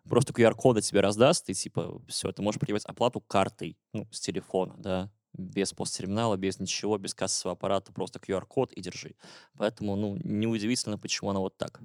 просто 0.06 0.34
QR-коды 0.34 0.82
тебе 0.82 1.00
раздаст, 1.00 1.48
и 1.48 1.54
типа 1.54 2.02
все, 2.06 2.30
ты 2.30 2.42
можешь 2.42 2.60
принимать 2.60 2.84
оплату 2.84 3.22
картой, 3.22 3.78
ну, 3.94 4.06
с 4.12 4.20
телефона, 4.20 4.74
да, 4.76 5.10
без 5.32 5.72
посттерминала, 5.72 6.37
без 6.37 6.60
ничего, 6.60 6.98
без 6.98 7.14
кассового 7.14 7.54
аппарата, 7.54 7.94
просто 7.94 8.18
QR-код 8.18 8.72
и 8.72 8.82
держи. 8.82 9.14
Поэтому, 9.56 9.96
ну, 9.96 10.18
неудивительно, 10.22 10.98
почему 10.98 11.30
она 11.30 11.40
вот 11.40 11.56
так. 11.56 11.80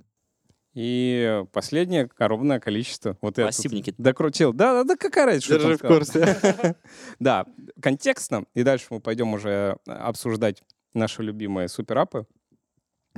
И 0.82 1.44
последнее 1.52 2.04
огромное 2.18 2.62
количество. 2.62 3.18
Вот 3.20 3.34
Спасибо, 3.34 3.76
Никит. 3.76 3.96
Докрутил. 3.98 4.54
Да, 4.54 4.72
да, 4.72 4.84
да, 4.86 4.96
какая 4.96 5.26
разница, 5.26 5.60
Держи 5.60 5.76
в 5.76 5.82
курсе. 5.82 6.76
Да, 7.20 7.46
контекстно. 7.82 8.46
И 8.54 8.64
дальше 8.64 8.86
мы 8.90 9.02
пойдем 9.02 9.34
уже 9.34 9.76
обсуждать 9.86 10.64
наши 10.94 11.22
любимые 11.22 11.68
суперапы. 11.68 12.28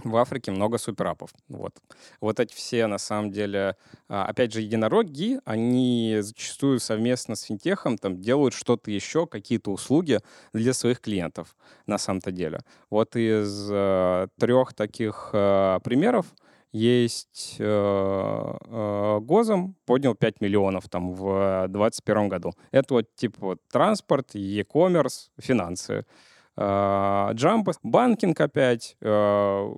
в 0.03 0.15
Африке 0.15 0.49
много 0.49 0.79
суперапов. 0.79 1.29
Вот. 1.49 1.75
Вот 2.19 2.39
эти 2.39 2.55
все, 2.55 2.87
на 2.87 2.97
самом 2.97 3.29
деле, 3.29 3.75
а, 4.09 4.25
опять 4.25 4.51
же, 4.53 4.61
единороги, 4.61 5.39
они 5.45 6.17
зачастую 6.21 6.79
совместно 6.79 7.35
с 7.35 7.43
финтехом 7.43 7.99
там 7.99 8.19
делают 8.19 8.55
что-то 8.55 8.89
еще, 8.89 9.27
какие-то 9.27 9.69
услуги 9.69 10.17
для 10.51 10.73
своих 10.73 10.99
клиентов, 10.99 11.55
на 11.85 11.99
самом-то 11.99 12.31
деле. 12.31 12.61
Вот 12.89 13.15
из 13.15 13.69
э, 13.71 14.27
трех 14.39 14.73
таких 14.73 15.29
э, 15.33 15.79
примеров 15.83 16.25
есть 16.71 17.57
э, 17.59 17.63
э, 17.65 19.19
Гозом 19.21 19.75
поднял 19.85 20.15
5 20.15 20.41
миллионов 20.41 20.87
там 20.89 21.13
в 21.13 21.67
2021 21.67 22.29
году. 22.29 22.53
Это 22.71 22.93
вот 22.93 23.15
типа 23.15 23.57
транспорт, 23.71 24.35
e-commerce, 24.35 25.29
финансы. 25.37 26.05
Джампа, 26.57 27.73
банкинг 27.81 28.39
опять, 28.39 28.95
э, 29.01 29.73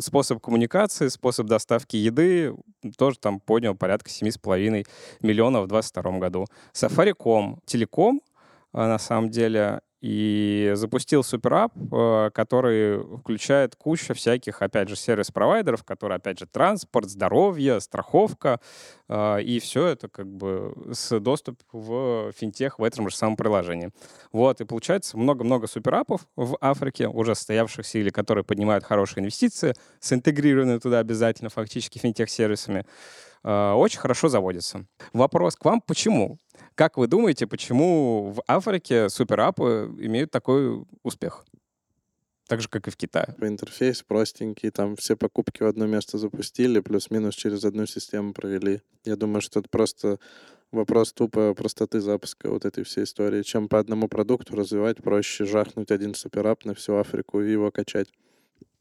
способ 0.00 0.42
коммуникации, 0.42 1.08
способ 1.08 1.46
доставки 1.46 1.96
еды 1.96 2.54
тоже 2.98 3.18
там 3.18 3.40
поднял 3.40 3.74
порядка 3.74 4.10
7,5 4.10 4.86
миллионов 5.22 5.64
в 5.64 5.68
2022 5.68 6.18
году. 6.18 6.46
Сафариком, 6.72 7.60
телеком, 7.66 8.20
на 8.72 8.98
самом 8.98 9.30
деле, 9.30 9.80
и 10.00 10.72
запустил 10.74 11.22
суперап, 11.22 11.72
э, 11.76 12.30
который 12.32 13.02
включает 13.18 13.76
кучу 13.76 14.14
всяких, 14.14 14.62
опять 14.62 14.88
же, 14.88 14.96
сервис-провайдеров, 14.96 15.84
которые, 15.84 16.16
опять 16.16 16.38
же, 16.38 16.46
транспорт, 16.46 17.10
здоровье, 17.10 17.80
страховка, 17.80 18.60
э, 19.08 19.42
и 19.42 19.60
все 19.60 19.86
это 19.86 20.08
как 20.08 20.26
бы 20.26 20.74
с 20.92 21.18
доступ 21.20 21.60
в 21.72 22.32
финтех 22.32 22.78
в 22.78 22.82
этом 22.82 23.10
же 23.10 23.16
самом 23.16 23.36
приложении. 23.36 23.90
Вот, 24.32 24.60
и 24.60 24.64
получается 24.64 25.18
много-много 25.18 25.66
суперапов 25.66 26.26
в 26.34 26.56
Африке, 26.60 27.06
уже 27.06 27.34
состоявшихся 27.34 27.98
или 27.98 28.10
которые 28.10 28.44
поднимают 28.44 28.84
хорошие 28.84 29.20
инвестиции, 29.20 29.74
с 30.00 30.12
интегрированными 30.12 30.78
туда 30.78 31.00
обязательно 31.00 31.50
фактически 31.50 31.98
финтех-сервисами. 31.98 32.86
Э, 33.44 33.72
очень 33.72 34.00
хорошо 34.00 34.28
заводится. 34.28 34.86
Вопрос 35.12 35.56
к 35.56 35.64
вам, 35.64 35.80
почему? 35.80 36.38
Как 36.74 36.96
вы 36.96 37.06
думаете, 37.06 37.46
почему 37.46 38.32
в 38.32 38.42
Африке 38.46 39.08
суперапы 39.08 39.94
имеют 39.98 40.30
такой 40.30 40.84
успех? 41.02 41.44
Так 42.50 42.60
же, 42.60 42.68
как 42.68 42.88
и 42.88 42.90
в 42.90 42.96
Китае. 42.96 43.36
Интерфейс 43.40 44.02
простенький, 44.02 44.70
там 44.70 44.96
все 44.96 45.16
покупки 45.16 45.62
в 45.62 45.66
одно 45.66 45.86
место 45.86 46.18
запустили, 46.18 46.80
плюс-минус 46.80 47.36
через 47.36 47.64
одну 47.64 47.86
систему 47.86 48.32
провели. 48.32 48.82
Я 49.04 49.14
думаю, 49.14 49.40
что 49.40 49.60
это 49.60 49.68
просто 49.68 50.18
вопрос 50.72 51.12
тупо 51.12 51.54
простоты 51.54 52.00
запуска 52.00 52.50
вот 52.50 52.64
этой 52.64 52.82
всей 52.82 53.04
истории. 53.04 53.42
Чем 53.42 53.68
по 53.68 53.78
одному 53.78 54.08
продукту 54.08 54.56
развивать, 54.56 54.96
проще 54.96 55.44
жахнуть 55.44 55.92
один 55.92 56.14
суперап 56.14 56.64
на 56.64 56.74
всю 56.74 56.96
Африку 56.96 57.40
и 57.40 57.52
его 57.52 57.70
качать. 57.70 58.08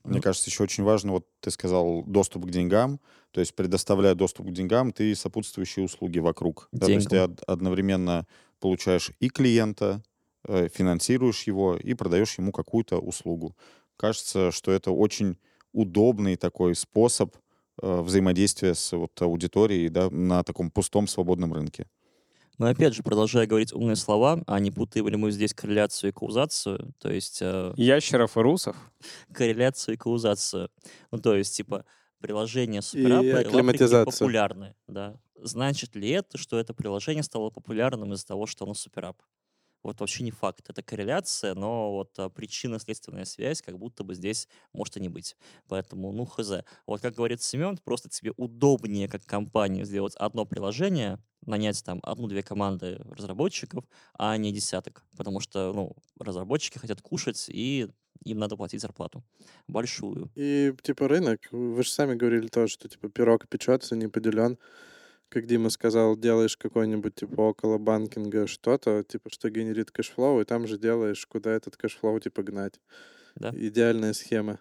Мне 0.09 0.21
кажется, 0.21 0.49
еще 0.49 0.63
очень 0.63 0.83
важно, 0.83 1.13
вот 1.13 1.27
ты 1.39 1.51
сказал, 1.51 2.03
доступ 2.03 2.45
к 2.45 2.49
деньгам. 2.49 2.99
То 3.31 3.39
есть, 3.39 3.55
предоставляя 3.55 4.15
доступ 4.15 4.47
к 4.47 4.51
деньгам, 4.51 4.91
ты 4.91 5.15
сопутствующие 5.15 5.85
услуги 5.85 6.19
вокруг. 6.19 6.67
Да, 6.71 6.87
то 6.87 6.91
есть 6.91 7.09
ты 7.09 7.17
одновременно 7.47 8.27
получаешь 8.59 9.11
и 9.19 9.29
клиента, 9.29 10.03
э, 10.47 10.67
финансируешь 10.73 11.43
его 11.43 11.75
и 11.77 11.93
продаешь 11.93 12.37
ему 12.37 12.51
какую-то 12.51 12.97
услугу. 12.97 13.55
Кажется, 13.97 14.51
что 14.51 14.71
это 14.71 14.91
очень 14.91 15.37
удобный 15.73 16.35
такой 16.35 16.75
способ 16.75 17.35
э, 17.81 18.01
взаимодействия 18.01 18.73
с 18.73 18.95
вот, 18.95 19.21
аудиторией 19.21 19.89
да, 19.89 20.09
на 20.09 20.43
таком 20.43 20.71
пустом 20.71 21.07
свободном 21.07 21.53
рынке. 21.53 21.85
Но 22.59 22.67
опять 22.67 22.93
же, 22.93 23.03
продолжая 23.03 23.47
говорить 23.47 23.73
умные 23.73 23.95
слова, 23.95 24.43
а 24.45 24.59
не 24.59 24.69
путаем 24.69 25.07
ли 25.07 25.15
мы 25.15 25.31
здесь 25.31 25.53
корреляцию 25.53 26.11
и 26.11 26.13
каузацию, 26.13 26.93
то 26.99 27.09
есть... 27.09 27.39
Э, 27.41 27.73
Ящеров 27.77 28.35
и 28.35 28.41
русов? 28.41 28.75
Корреляцию 29.33 29.95
и 29.95 29.97
каузацию. 29.97 30.69
Ну, 31.09 31.19
то 31.19 31.35
есть, 31.35 31.55
типа, 31.55 31.85
приложение 32.19 32.81
суперапы 32.81 33.49
популярны, 34.05 34.75
да. 34.87 35.15
Значит 35.41 35.95
ли 35.95 36.09
это, 36.09 36.37
что 36.37 36.59
это 36.59 36.73
приложение 36.73 37.23
стало 37.23 37.49
популярным 37.49 38.11
из-за 38.13 38.27
того, 38.27 38.45
что 38.45 38.65
оно 38.65 38.73
суперап? 38.73 39.15
Вот 39.83 39.99
вообще 39.99 40.23
не 40.23 40.31
факт. 40.31 40.69
Это 40.69 40.83
корреляция, 40.83 41.53
но 41.55 41.91
вот 41.93 42.17
а, 42.19 42.29
причинно-следственная 42.29 43.25
связь 43.25 43.61
как 43.61 43.77
будто 43.79 44.03
бы 44.03 44.15
здесь 44.15 44.47
может 44.73 44.97
и 44.97 44.99
не 45.01 45.09
быть. 45.09 45.35
Поэтому, 45.67 46.11
ну, 46.11 46.25
хз. 46.25 46.51
Вот 46.85 47.01
как 47.01 47.15
говорит 47.15 47.41
Семен, 47.41 47.77
просто 47.77 48.09
тебе 48.09 48.33
удобнее 48.37 49.07
как 49.07 49.25
компании 49.25 49.83
сделать 49.83 50.15
одно 50.15 50.45
приложение, 50.45 51.19
нанять 51.45 51.83
там 51.83 51.99
одну-две 52.03 52.43
команды 52.43 52.97
разработчиков, 53.09 53.85
а 54.17 54.35
не 54.37 54.51
десяток. 54.51 55.05
Потому 55.17 55.39
что, 55.39 55.73
ну, 55.73 55.95
разработчики 56.19 56.77
хотят 56.77 57.01
кушать, 57.01 57.45
и 57.49 57.87
им 58.25 58.37
надо 58.39 58.57
платить 58.57 58.81
зарплату 58.81 59.23
большую. 59.67 60.31
И, 60.35 60.73
типа, 60.83 61.07
рынок, 61.07 61.39
вы 61.51 61.83
же 61.83 61.89
сами 61.89 62.15
говорили 62.15 62.47
тоже, 62.47 62.73
что, 62.73 62.87
типа, 62.87 63.09
пирог 63.09 63.47
печется, 63.47 63.95
не 63.95 64.07
поделен 64.07 64.57
как 65.29 65.45
Дима 65.45 65.69
сказал, 65.69 66.17
делаешь 66.17 66.57
какой-нибудь 66.57 67.15
типа 67.15 67.41
около 67.41 67.77
банкинга 67.77 68.47
что-то, 68.47 69.03
типа 69.03 69.29
что 69.31 69.49
генерит 69.49 69.91
cash 69.91 70.13
flow, 70.13 70.41
и 70.41 70.45
там 70.45 70.67
же 70.67 70.77
делаешь, 70.77 71.25
куда 71.25 71.51
этот 71.51 71.77
cash 71.77 71.98
flow 71.98 72.19
типа 72.19 72.43
гнать. 72.43 72.79
Да. 73.35 73.51
Идеальная 73.53 74.13
схема. 74.13 74.59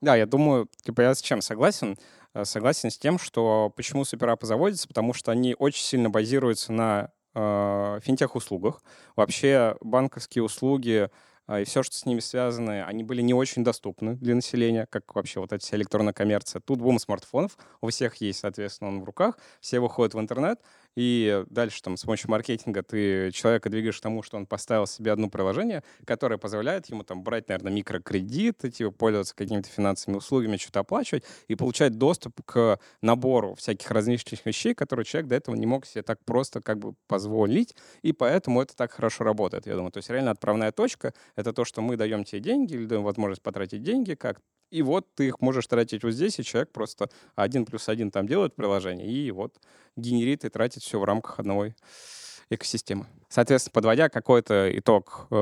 Да, 0.00 0.16
я 0.16 0.26
думаю, 0.26 0.68
типа 0.82 1.02
я 1.02 1.14
с 1.14 1.20
чем 1.20 1.40
согласен? 1.40 1.96
Э, 2.34 2.44
согласен 2.44 2.90
с 2.90 2.98
тем, 2.98 3.18
что 3.18 3.72
почему 3.74 4.04
super 4.04 4.27
app 4.27 4.41
ы 4.41 4.46
заводятся, 4.46 4.88
потому 4.88 5.12
что 5.12 5.32
они 5.32 5.54
очень 5.58 5.84
сильно 5.84 6.10
базируются 6.10 6.72
на 6.72 7.10
э, 7.34 8.00
финтех-услугах. 8.02 8.82
Вообще 9.16 9.76
банковские 9.80 10.44
услуги 10.44 11.10
и 11.58 11.64
все, 11.64 11.82
что 11.82 11.96
с 11.96 12.06
ними 12.06 12.20
связано, 12.20 12.86
они 12.86 13.02
были 13.02 13.22
не 13.22 13.34
очень 13.34 13.64
доступны 13.64 14.14
для 14.16 14.34
населения, 14.34 14.86
как 14.88 15.14
вообще 15.14 15.40
вот 15.40 15.52
эта 15.52 15.64
вся 15.64 15.76
электронная 15.76 16.12
коммерция. 16.12 16.60
Тут 16.60 16.80
бум 16.80 16.98
смартфонов, 16.98 17.58
у 17.80 17.88
всех 17.88 18.16
есть, 18.16 18.40
соответственно, 18.40 18.90
он 18.90 19.00
в 19.00 19.04
руках, 19.04 19.38
все 19.60 19.80
выходят 19.80 20.14
в 20.14 20.20
интернет, 20.20 20.60
и 20.96 21.44
дальше 21.48 21.82
там 21.82 21.96
с 21.96 22.02
помощью 22.02 22.30
маркетинга 22.30 22.82
ты 22.82 23.30
человека 23.32 23.70
двигаешь 23.70 23.98
к 23.98 24.02
тому, 24.02 24.22
что 24.22 24.36
он 24.36 24.46
поставил 24.46 24.86
себе 24.86 25.12
одно 25.12 25.28
приложение, 25.28 25.82
которое 26.04 26.36
позволяет 26.36 26.86
ему 26.86 27.04
там 27.04 27.22
брать, 27.22 27.48
наверное, 27.48 27.72
микрокредиты, 27.72 28.70
типа 28.70 28.90
пользоваться 28.90 29.34
какими-то 29.34 29.68
финансовыми 29.68 30.18
услугами, 30.18 30.56
что-то 30.56 30.80
оплачивать 30.80 31.24
и 31.48 31.54
получать 31.54 31.96
доступ 31.96 32.40
к 32.44 32.78
набору 33.02 33.54
всяких 33.54 33.90
различных 33.90 34.44
вещей, 34.44 34.74
которые 34.74 35.04
человек 35.04 35.28
до 35.28 35.36
этого 35.36 35.54
не 35.54 35.66
мог 35.66 35.86
себе 35.86 36.02
так 36.02 36.24
просто 36.24 36.60
как 36.60 36.78
бы 36.78 36.94
позволить, 37.06 37.74
и 38.02 38.12
поэтому 38.12 38.60
это 38.60 38.76
так 38.76 38.92
хорошо 38.92 39.24
работает, 39.24 39.66
я 39.66 39.76
думаю. 39.76 39.92
То 39.92 39.98
есть 39.98 40.10
реально 40.10 40.32
отправная 40.32 40.72
точка— 40.72 41.14
это 41.40 41.52
то, 41.52 41.64
что 41.64 41.82
мы 41.82 41.96
даем 41.96 42.24
тебе 42.24 42.40
деньги 42.40 42.74
или 42.74 42.86
даем 42.86 43.02
возможность 43.02 43.42
потратить 43.42 43.82
деньги, 43.82 44.14
как 44.14 44.40
и 44.70 44.82
вот 44.82 45.14
ты 45.14 45.28
их 45.28 45.40
можешь 45.40 45.66
тратить 45.66 46.04
вот 46.04 46.12
здесь, 46.12 46.38
и 46.38 46.44
человек 46.44 46.70
просто 46.70 47.10
один 47.34 47.66
плюс 47.66 47.88
один 47.88 48.10
там 48.10 48.26
делает 48.26 48.54
приложение, 48.54 49.08
и 49.08 49.30
вот 49.32 49.56
генерит 49.96 50.44
и 50.44 50.48
тратит 50.48 50.82
все 50.82 51.00
в 51.00 51.04
рамках 51.04 51.40
одной 51.40 51.74
экосистемы. 52.50 53.06
Соответственно, 53.30 53.72
подводя 53.72 54.08
какой-то 54.08 54.76
итог 54.76 55.28
э, 55.30 55.34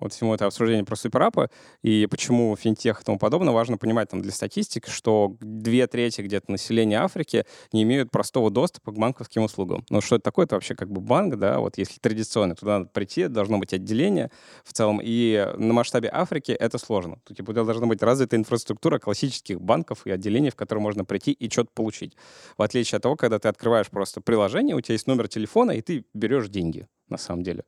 вот 0.00 0.12
всему 0.12 0.34
это 0.34 0.44
обсуждение 0.44 0.84
про 0.84 0.96
суперапы 0.96 1.48
и 1.82 2.06
почему 2.10 2.54
финтех 2.56 3.00
и 3.00 3.04
тому 3.04 3.18
подобное, 3.18 3.54
важно 3.54 3.78
понимать 3.78 4.10
там 4.10 4.20
для 4.20 4.30
статистики, 4.32 4.90
что 4.90 5.34
две 5.40 5.86
трети 5.86 6.20
где-то 6.20 6.52
населения 6.52 7.00
Африки 7.00 7.46
не 7.72 7.84
имеют 7.84 8.10
простого 8.10 8.50
доступа 8.50 8.92
к 8.92 8.98
банковским 8.98 9.44
услугам. 9.44 9.82
Ну, 9.88 10.02
что 10.02 10.16
это 10.16 10.24
такое? 10.24 10.44
Это 10.44 10.56
вообще 10.56 10.74
как 10.74 10.90
бы 10.90 11.00
банк, 11.00 11.36
да, 11.36 11.58
вот 11.58 11.78
если 11.78 11.98
традиционно, 12.00 12.54
туда 12.54 12.80
надо 12.80 12.90
прийти, 12.90 13.28
должно 13.28 13.56
быть 13.56 13.72
отделение 13.72 14.30
в 14.62 14.74
целом, 14.74 15.00
и 15.02 15.50
на 15.56 15.72
масштабе 15.72 16.10
Африки 16.12 16.52
это 16.52 16.76
сложно. 16.76 17.18
Тут 17.24 17.38
типа 17.38 17.54
должна 17.54 17.86
быть 17.86 18.02
развита 18.02 18.36
инфраструктура 18.36 18.98
классических 18.98 19.58
банков 19.58 20.06
и 20.06 20.10
отделений, 20.10 20.50
в 20.50 20.56
которые 20.56 20.82
можно 20.82 21.06
прийти 21.06 21.32
и 21.32 21.48
что-то 21.48 21.70
получить. 21.72 22.14
В 22.58 22.62
отличие 22.62 22.98
от 22.98 23.04
того, 23.04 23.16
когда 23.16 23.38
ты 23.38 23.48
открываешь 23.48 23.88
просто 23.88 24.20
приложение, 24.20 24.76
у 24.76 24.82
тебя 24.82 24.92
есть 24.92 25.06
номер 25.06 25.28
телефона, 25.28 25.70
и 25.70 25.80
ты 25.80 26.04
берешь 26.12 26.50
деньги 26.50 26.88
на 27.12 27.18
самом 27.18 27.42
деле. 27.42 27.64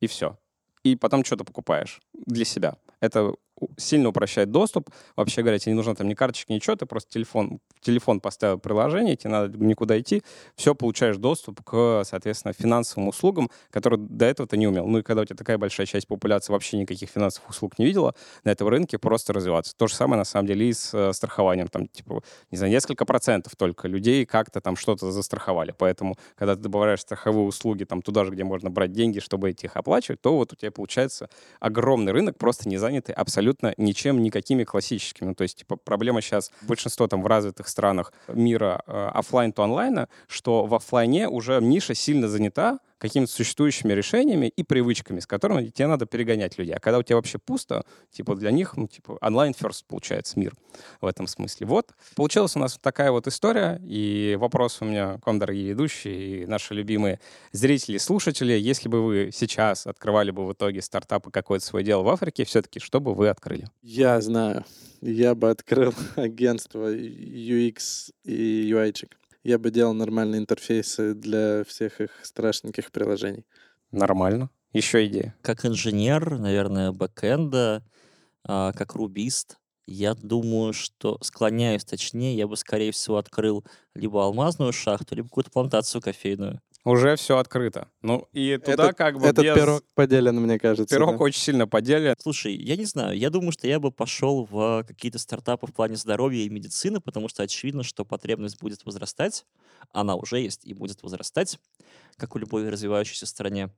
И 0.00 0.06
все. 0.06 0.38
И 0.84 0.96
потом 0.96 1.24
что-то 1.24 1.44
покупаешь 1.44 2.00
для 2.26 2.44
себя. 2.44 2.76
Это 3.00 3.34
сильно 3.78 4.08
упрощает 4.10 4.50
доступ. 4.50 4.90
Вообще 5.16 5.42
говоря, 5.42 5.58
тебе 5.58 5.72
не 5.72 5.76
нужно 5.76 5.94
там 5.94 6.08
ни 6.08 6.14
карточки, 6.14 6.52
ничего, 6.52 6.76
ты 6.76 6.86
просто 6.86 7.10
телефон, 7.10 7.60
телефон 7.80 8.20
поставил 8.20 8.58
приложение, 8.58 9.16
тебе 9.16 9.30
надо 9.30 9.58
никуда 9.58 9.98
идти, 9.98 10.22
все, 10.56 10.74
получаешь 10.74 11.16
доступ 11.16 11.62
к, 11.62 12.02
соответственно, 12.04 12.52
финансовым 12.52 13.08
услугам, 13.08 13.50
которые 13.70 14.00
до 14.00 14.26
этого 14.26 14.48
ты 14.48 14.56
не 14.56 14.66
умел. 14.66 14.86
Ну 14.86 14.98
и 14.98 15.02
когда 15.02 15.22
у 15.22 15.24
тебя 15.24 15.36
такая 15.36 15.58
большая 15.58 15.86
часть 15.86 16.06
популяции 16.08 16.52
вообще 16.52 16.76
никаких 16.76 17.08
финансовых 17.08 17.50
услуг 17.50 17.78
не 17.78 17.86
видела, 17.86 18.14
на 18.44 18.50
этом 18.50 18.68
рынке 18.68 18.98
просто 18.98 19.32
развиваться. 19.32 19.76
То 19.76 19.86
же 19.86 19.94
самое, 19.94 20.18
на 20.18 20.24
самом 20.24 20.46
деле, 20.46 20.68
и 20.68 20.72
с 20.72 20.92
э, 20.92 21.12
страхованием. 21.12 21.68
Там, 21.68 21.86
типа, 21.86 22.22
не 22.50 22.58
знаю, 22.58 22.72
несколько 22.72 23.04
процентов 23.04 23.54
только 23.56 23.88
людей 23.88 24.26
как-то 24.26 24.60
там 24.60 24.76
что-то 24.76 25.10
застраховали. 25.10 25.74
Поэтому, 25.76 26.16
когда 26.36 26.56
ты 26.56 26.62
добавляешь 26.62 27.00
страховые 27.00 27.46
услуги 27.46 27.84
там 27.84 28.02
туда 28.02 28.24
же, 28.24 28.32
где 28.32 28.44
можно 28.44 28.70
брать 28.70 28.92
деньги, 28.92 29.20
чтобы 29.20 29.50
эти 29.50 29.66
их 29.66 29.76
оплачивать, 29.76 30.20
то 30.20 30.36
вот 30.36 30.52
у 30.52 30.56
тебя 30.56 30.70
получается 30.72 31.28
огромный 31.60 32.12
рынок, 32.12 32.36
просто 32.38 32.68
не 32.68 32.76
занятый 32.76 33.12
абсолютно 33.12 33.67
абсолютно 33.68 33.82
ничем, 33.82 34.22
никакими 34.22 34.64
классическими. 34.64 35.28
Ну, 35.28 35.34
то 35.34 35.42
есть, 35.42 35.58
типа, 35.58 35.76
проблема 35.76 36.20
сейчас 36.20 36.50
большинство 36.62 37.06
там 37.06 37.22
в 37.22 37.26
развитых 37.26 37.68
странах 37.68 38.12
мира 38.28 38.82
э, 38.86 39.10
офлайн 39.14 39.52
то 39.52 39.62
онлайна, 39.62 40.08
что 40.28 40.66
в 40.66 40.74
офлайне 40.74 41.28
уже 41.28 41.60
ниша 41.60 41.94
сильно 41.94 42.28
занята, 42.28 42.78
какими-то 42.98 43.32
существующими 43.32 43.92
решениями 43.92 44.52
и 44.54 44.62
привычками, 44.62 45.20
с 45.20 45.26
которыми 45.26 45.68
тебе 45.68 45.86
надо 45.86 46.06
перегонять 46.06 46.58
людей. 46.58 46.74
А 46.74 46.80
когда 46.80 46.98
у 46.98 47.02
тебя 47.02 47.16
вообще 47.16 47.38
пусто, 47.38 47.84
типа 48.10 48.34
для 48.34 48.50
них, 48.50 48.76
ну, 48.76 48.86
типа 48.86 49.18
онлайн 49.20 49.54
first 49.58 49.84
получается 49.86 50.38
мир 50.38 50.52
в 51.00 51.06
этом 51.06 51.26
смысле. 51.26 51.66
Вот. 51.66 51.92
Получилась 52.16 52.56
у 52.56 52.58
нас 52.58 52.78
такая 52.80 53.10
вот 53.10 53.26
история, 53.26 53.80
и 53.82 54.36
вопрос 54.38 54.78
у 54.80 54.84
меня 54.84 55.18
к 55.18 55.26
вам, 55.26 55.38
дорогие 55.38 55.70
ведущие, 55.70 56.42
и 56.42 56.46
наши 56.46 56.74
любимые 56.74 57.20
зрители 57.52 57.96
и 57.96 57.98
слушатели, 57.98 58.52
если 58.52 58.88
бы 58.88 59.04
вы 59.04 59.30
сейчас 59.32 59.86
открывали 59.86 60.30
бы 60.30 60.46
в 60.46 60.52
итоге 60.52 60.82
стартап 60.82 61.28
и 61.28 61.30
какое-то 61.30 61.64
свое 61.64 61.84
дело 61.84 62.02
в 62.02 62.08
Африке, 62.08 62.44
все-таки 62.44 62.80
что 62.80 63.00
бы 63.00 63.14
вы 63.14 63.28
открыли? 63.28 63.68
Я 63.82 64.20
знаю. 64.20 64.64
Я 65.00 65.34
бы 65.34 65.50
открыл 65.50 65.94
агентство 66.16 66.92
UX 66.92 68.10
и 68.24 68.70
UI-чик. 68.70 69.12
Я 69.44 69.58
бы 69.58 69.70
делал 69.70 69.94
нормальные 69.94 70.40
интерфейсы 70.40 71.14
для 71.14 71.64
всех 71.64 72.00
их 72.00 72.10
страшненьких 72.22 72.90
приложений. 72.90 73.44
Нормально. 73.90 74.50
Еще 74.72 75.06
идея. 75.06 75.34
Как 75.42 75.64
инженер, 75.64 76.38
наверное, 76.38 76.92
бэкэнда, 76.92 77.84
а, 78.44 78.72
как 78.72 78.94
рубист, 78.94 79.58
я 79.86 80.14
думаю, 80.14 80.72
что 80.74 81.18
склоняюсь, 81.22 81.84
точнее, 81.84 82.36
я 82.36 82.46
бы, 82.46 82.56
скорее 82.56 82.92
всего, 82.92 83.16
открыл 83.16 83.64
либо 83.94 84.22
алмазную 84.24 84.72
шахту, 84.72 85.14
либо 85.14 85.28
какую-то 85.28 85.50
плантацию 85.50 86.02
кофейную. 86.02 86.60
Уже 86.84 87.16
все 87.16 87.38
открыто. 87.38 87.88
Ну, 88.02 88.28
и 88.32 88.56
туда 88.56 88.84
Этот- 88.84 88.96
как 88.96 89.18
бы 89.18 89.26
Этот 89.26 89.44
без- 89.44 89.54
пирог 89.54 89.82
поделен, 89.94 90.36
мне 90.40 90.58
кажется. 90.58 90.94
Пирог 90.94 91.18
да. 91.18 91.24
очень 91.24 91.40
сильно 91.40 91.66
поделен. 91.66 92.14
Слушай, 92.18 92.54
я 92.54 92.76
не 92.76 92.84
знаю, 92.84 93.18
я 93.18 93.30
думаю, 93.30 93.52
что 93.52 93.66
я 93.66 93.78
бы 93.80 93.90
пошел 93.90 94.46
в 94.50 94.84
какие-то 94.86 95.18
стартапы 95.18 95.66
в 95.66 95.72
плане 95.74 95.96
здоровья 95.96 96.44
и 96.44 96.48
медицины, 96.48 97.00
потому 97.00 97.28
что 97.28 97.42
очевидно, 97.42 97.82
что 97.82 98.04
потребность 98.04 98.60
будет 98.60 98.84
возрастать, 98.86 99.44
она 99.92 100.14
уже 100.14 100.40
есть 100.40 100.64
и 100.64 100.72
будет 100.72 101.02
возрастать, 101.02 101.58
как 102.16 102.36
у 102.36 102.38
любой 102.38 102.68
развивающейся 102.68 103.26
стране. 103.26 103.70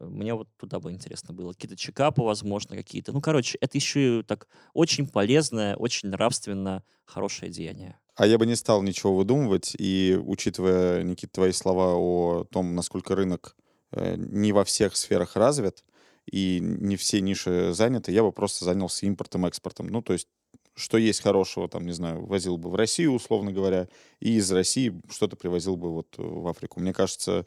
Мне 0.00 0.34
вот 0.34 0.48
туда 0.58 0.80
бы 0.80 0.92
интересно 0.92 1.32
было. 1.32 1.52
Какие-то 1.52 1.76
чекапы, 1.76 2.20
возможно, 2.20 2.76
какие-то. 2.76 3.12
Ну, 3.12 3.22
короче, 3.22 3.56
это 3.62 3.78
еще 3.78 4.20
и 4.20 4.22
так 4.22 4.46
очень 4.74 5.08
полезное, 5.08 5.76
очень 5.76 6.10
нравственно 6.10 6.84
хорошее 7.06 7.50
деяние. 7.50 7.98
А 8.18 8.26
я 8.26 8.36
бы 8.36 8.46
не 8.46 8.56
стал 8.56 8.82
ничего 8.82 9.14
выдумывать, 9.14 9.76
и 9.78 10.18
учитывая, 10.20 11.04
Никита, 11.04 11.34
твои 11.34 11.52
слова 11.52 11.94
о 11.94 12.44
том, 12.50 12.74
насколько 12.74 13.14
рынок 13.14 13.54
э, 13.92 14.16
не 14.16 14.50
во 14.50 14.64
всех 14.64 14.96
сферах 14.96 15.36
развит, 15.36 15.84
и 16.26 16.58
не 16.60 16.96
все 16.96 17.20
ниши 17.20 17.72
заняты, 17.72 18.10
я 18.10 18.24
бы 18.24 18.32
просто 18.32 18.64
занялся 18.64 19.06
импортом-экспортом. 19.06 19.86
Ну, 19.86 20.02
то 20.02 20.14
есть, 20.14 20.26
что 20.74 20.98
есть 20.98 21.22
хорошего, 21.22 21.68
там, 21.68 21.86
не 21.86 21.92
знаю, 21.92 22.26
возил 22.26 22.56
бы 22.56 22.70
в 22.70 22.74
Россию, 22.74 23.12
условно 23.12 23.52
говоря, 23.52 23.86
и 24.18 24.34
из 24.34 24.50
России 24.50 25.00
что-то 25.08 25.36
привозил 25.36 25.76
бы 25.76 25.92
вот 25.92 26.08
в 26.16 26.48
Африку. 26.48 26.80
Мне 26.80 26.92
кажется, 26.92 27.46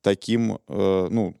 таким, 0.00 0.60
э, 0.68 1.08
ну, 1.10 1.34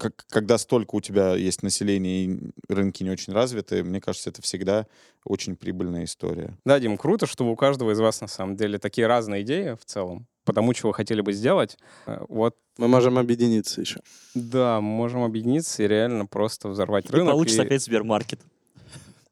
как, 0.00 0.24
когда 0.28 0.58
столько 0.58 0.94
у 0.96 1.00
тебя 1.00 1.34
есть 1.36 1.62
населения 1.62 2.24
и 2.24 2.40
рынки 2.68 3.02
не 3.04 3.10
очень 3.10 3.32
развиты, 3.32 3.84
мне 3.84 4.00
кажется, 4.00 4.30
это 4.30 4.42
всегда 4.42 4.86
очень 5.24 5.54
прибыльная 5.54 6.04
история. 6.04 6.56
Да, 6.64 6.80
Дим, 6.80 6.96
круто, 6.98 7.26
что 7.26 7.44
у 7.46 7.54
каждого 7.56 7.92
из 7.92 8.00
вас 8.00 8.20
на 8.20 8.26
самом 8.26 8.56
деле 8.56 8.78
такие 8.78 9.06
разные 9.06 9.42
идеи 9.42 9.76
в 9.80 9.84
целом 9.84 10.26
по 10.44 10.52
тому, 10.54 10.72
чего 10.74 10.88
вы 10.88 10.94
хотели 10.94 11.20
бы 11.20 11.32
сделать. 11.32 11.76
Э, 12.06 12.24
Вот, 12.28 12.56
Мы 12.78 12.88
можем 12.88 13.18
объединиться 13.18 13.80
еще. 13.82 14.00
да, 14.34 14.80
мы 14.80 14.88
можем 14.88 15.22
объединиться 15.22 15.82
и 15.82 15.86
реально 15.86 16.26
просто 16.26 16.68
взорвать 16.68 17.04
И 17.04 17.12
рынок. 17.12 17.32
получится 17.34 17.62
и- 17.62 17.66
опять 17.66 17.82
Сбермаркет. 17.82 18.40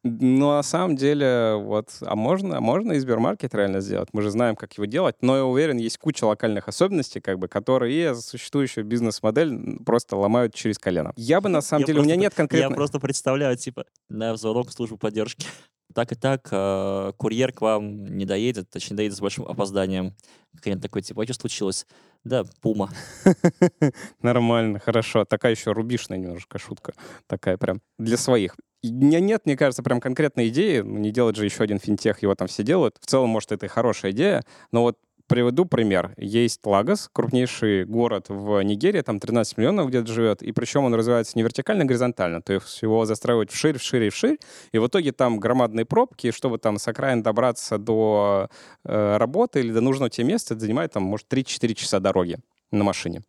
Ну, 0.05 0.51
на 0.51 0.63
самом 0.63 0.95
деле, 0.95 1.55
вот, 1.57 1.91
а 2.03 2.15
можно, 2.15 2.59
а 2.59 2.61
можно 2.61 2.93
и 2.93 2.99
Сбермаркет 3.01 3.55
реально 3.55 3.81
сделать? 3.81 4.09
Мы 4.13 4.23
же 4.23 4.31
знаем, 4.31 4.55
как 4.55 4.73
его 4.75 4.85
делать, 4.85 5.17
но 5.23 5.37
я 5.37 5.45
уверен, 5.45 5.77
есть 5.77 5.99
куча 5.99 6.25
локальных 6.25 6.69
особенностей, 6.69 7.21
как 7.21 7.39
бы, 7.39 7.49
которые 7.49 8.15
существующую 8.15 8.85
бизнес-модель 8.85 9.79
просто 9.85 10.17
ломают 10.17 10.55
через 10.55 10.79
колено. 10.79 11.13
Я 11.17 11.41
бы, 11.41 11.49
на 11.49 11.61
самом 11.61 11.81
Я 11.81 11.87
деле, 11.89 12.01
у 12.01 12.05
меня 12.05 12.17
нет 12.17 12.35
конкретно... 12.35 12.71
Я 12.71 12.75
просто 12.75 13.01
представляю, 13.01 13.57
типа, 13.57 13.87
на 14.09 14.37
звонок 14.37 14.69
в 14.69 14.73
службу 14.73 14.97
поддержки. 14.97 15.47
Так 15.95 16.13
и 16.13 16.15
так, 16.15 16.47
э, 16.51 17.13
курьер 17.17 17.51
к 17.51 17.63
вам 17.63 18.05
не 18.05 18.27
доедет, 18.27 18.69
точнее, 18.69 18.99
доедет 18.99 19.17
с 19.17 19.21
большим 19.23 19.47
опозданием. 19.47 20.15
Клиент 20.63 20.83
такой, 20.83 21.01
типа, 21.01 21.23
а 21.23 21.25
что 21.25 21.33
случилось? 21.33 21.87
Да, 22.25 22.45
пума. 22.61 22.91
Нормально, 24.23 24.81
хорошо. 24.81 25.25
Такая 25.25 25.53
еще 25.53 25.73
рубишная 25.73 26.19
немножко 26.19 26.59
шутка. 26.59 26.93
Такая 27.27 27.57
прям 27.57 27.81
для 27.99 28.19
своих. 28.19 28.55
У 28.83 28.89
меня 28.89 29.21
нет, 29.21 29.43
мне 29.45 29.57
кажется, 29.57 29.83
прям 29.83 30.01
конкретной 30.01 30.49
идеи. 30.49 30.81
Ну, 30.81 30.99
Не 30.99 31.11
делать 31.11 31.37
же 31.37 31.45
еще 31.45 31.65
один 31.65 31.79
финтех, 31.79 32.23
его 32.23 32.35
там 32.35 32.49
все 32.49 32.63
делают. 32.63 32.97
В 33.01 33.07
целом, 33.07 33.31
может, 33.31 33.53
это 33.53 33.67
и 33.67 33.69
хорошая 33.69 34.13
идея. 34.13 34.45
Но 34.71 34.83
вот 34.83 34.99
приведу 35.29 35.65
пример. 35.65 36.15
Есть 36.17 36.65
Лагос, 36.65 37.09
крупнейший 37.13 37.85
город 37.85 38.27
в 38.29 38.61
Нигерии, 38.63 39.03
там 39.03 39.21
13 39.21 39.59
миллионов 39.59 39.89
где-то 39.89 40.13
живет, 40.13 40.43
и 40.43 40.53
причем 40.53 40.85
он 40.85 40.95
развивается 40.95 41.33
не 41.37 41.43
вертикально, 41.43 41.85
а 41.85 41.87
горизонтально, 41.87 42.43
то 42.43 42.55
есть 42.55 42.83
его 42.83 43.05
застраивать 43.05 43.51
вширь, 43.51 43.79
вширь 43.79 44.05
и 44.05 44.11
вширь, 44.11 44.39
и 44.73 44.79
в 44.79 44.87
итоге 44.87 45.13
там 45.13 45.39
громадные 45.39 45.85
пробки, 45.85 46.31
чтобы 46.31 46.59
там 46.59 46.79
с 46.79 46.89
окраин 46.89 47.23
добраться 47.23 47.79
до 47.79 48.49
э, 48.85 49.17
работы 49.19 49.61
или 49.61 49.71
до 49.71 49.83
нужного 49.83 50.11
тебе 50.11 50.29
места, 50.29 50.55
это 50.55 50.63
занимает 50.63 50.93
там, 50.93 51.03
может, 51.03 51.31
3-4 51.31 51.75
часа 51.75 52.01
дороги 52.01 52.39
на 52.71 52.85
машине 52.85 53.23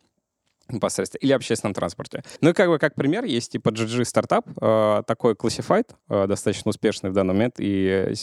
непосредственно, 0.72 1.20
или 1.20 1.32
общественном 1.32 1.74
транспорте. 1.74 2.22
Ну 2.40 2.50
и 2.50 2.52
как 2.52 2.68
бы 2.68 2.78
как 2.78 2.94
пример 2.94 3.24
есть 3.24 3.52
типа 3.52 3.70
GG 3.70 4.04
стартап, 4.04 4.46
э, 4.60 5.02
такой 5.06 5.34
Classified, 5.34 5.88
э, 6.08 6.26
достаточно 6.26 6.70
успешный 6.70 7.10
в 7.10 7.12
данный 7.12 7.34
момент 7.34 7.56
и 7.58 7.86
э, 7.86 8.14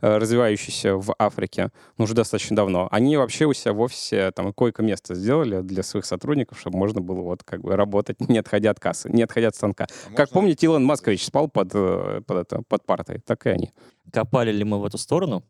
развивающийся 0.00 0.96
в 0.96 1.14
Африке 1.18 1.70
ну, 1.98 2.04
уже 2.04 2.14
достаточно 2.14 2.56
давно. 2.56 2.88
Они 2.90 3.16
вообще 3.16 3.46
у 3.46 3.52
себя 3.52 3.72
в 3.72 3.80
офисе 3.80 4.30
там 4.32 4.52
койко-место 4.52 5.14
сделали 5.14 5.60
для 5.60 5.82
своих 5.82 6.04
сотрудников, 6.04 6.58
чтобы 6.58 6.78
можно 6.78 7.00
было 7.00 7.20
вот 7.20 7.42
как 7.42 7.62
бы 7.62 7.76
работать, 7.76 8.20
не 8.28 8.38
отходя 8.38 8.70
от 8.70 8.80
кассы, 8.80 9.10
не 9.10 9.22
отходя 9.22 9.48
от 9.48 9.56
станка. 9.56 9.86
Как 10.16 10.30
помните, 10.30 10.66
Илон 10.66 10.84
Маскович 10.84 11.24
спал 11.24 11.48
под, 11.48 11.72
под, 11.72 12.30
это, 12.30 12.62
под 12.68 12.84
партой, 12.86 13.20
так 13.20 13.46
и 13.46 13.50
они. 13.50 13.70
Копали 14.12 14.52
ли 14.52 14.64
мы 14.64 14.80
в 14.80 14.84
эту 14.84 14.98
сторону? 14.98 15.44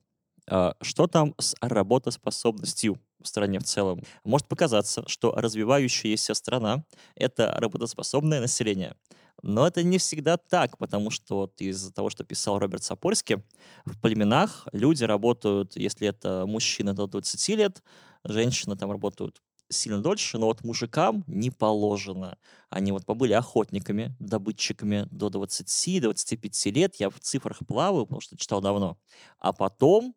А, 0.49 0.75
Что 0.83 1.07
там 1.07 1.35
с 1.39 1.55
работоспособностью 1.61 2.99
в 3.23 3.29
стране 3.29 3.59
в 3.61 3.65
целом? 3.65 4.03
Может 4.25 4.49
показаться, 4.49 5.05
что 5.09 5.33
развивающаяся 5.33 6.35
страна— 6.35 6.85
это 7.17 7.55
работоспособное 7.59 8.41
население. 8.41 8.95
Но 9.43 9.67
это 9.67 9.83
не 9.83 9.99
всегда 9.99 10.37
так, 10.37 10.79
потому 10.79 11.11
что 11.11 11.37
вот 11.37 11.61
из-за 11.61 11.93
того, 11.93 12.09
что 12.11 12.25
писал 12.25 12.59
Роберт 12.59 12.83
Сапольски, 12.85 13.43
в 13.85 14.01
племенах 14.01 14.67
люди 14.73 15.05
работают, 15.05 15.77
если 15.77 16.09
это 16.09 16.45
мужчина 16.47 16.95
до 16.95 17.07
20 17.07 17.55
лет, 17.55 17.83
женщины 18.25 18.77
там 18.77 18.91
работают 18.91 19.43
сильно 19.71 20.01
дольше, 20.03 20.39
но 20.39 20.47
вот 20.47 20.63
мужикам 20.63 21.25
не 21.27 21.51
положено. 21.51 22.37
Они 22.71 22.93
вот 22.93 23.05
побыли 23.07 23.33
охотниками, 23.33 24.15
добытчиками 24.19 25.07
до 25.11 25.29
20-25 25.29 26.71
лет. 26.71 26.97
Я 26.97 27.11
в 27.11 27.19
цифрах 27.21 27.59
плаваю, 27.67 28.05
потому 28.07 28.21
что 28.21 28.37
читал 28.37 28.61
давно. 28.61 28.99
А 29.39 29.53
потом 29.53 30.15